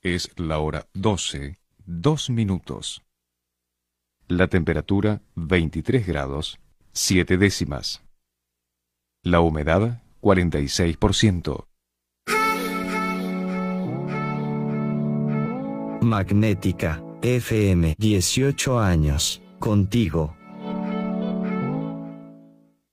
[0.02, 3.02] Es la hora 12 dos minutos.
[4.28, 6.60] La temperatura 23 grados
[6.92, 8.04] 7 décimas.
[9.24, 11.66] La humedad 46%.
[16.02, 20.37] Magnética, FM 18 años, contigo.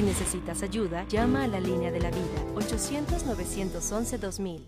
[0.00, 2.24] Si necesitas ayuda, llama a la línea de la vida
[2.54, 4.62] 800-911-2000.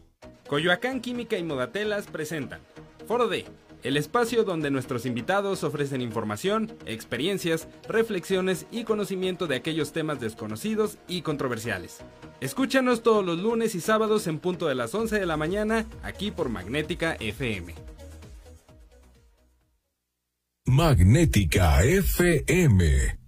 [0.47, 2.61] Coyoacán Química y Modatelas presentan
[3.09, 3.47] Foro D,
[3.83, 10.99] el espacio donde nuestros invitados ofrecen información, experiencias, reflexiones y conocimiento de aquellos temas desconocidos
[11.09, 12.01] y controversiales.
[12.43, 16.31] Escúchanos todos los lunes y sábados en punto de las 11 de la mañana aquí
[16.31, 17.75] por Magnética FM.
[20.67, 23.22] Magnética FM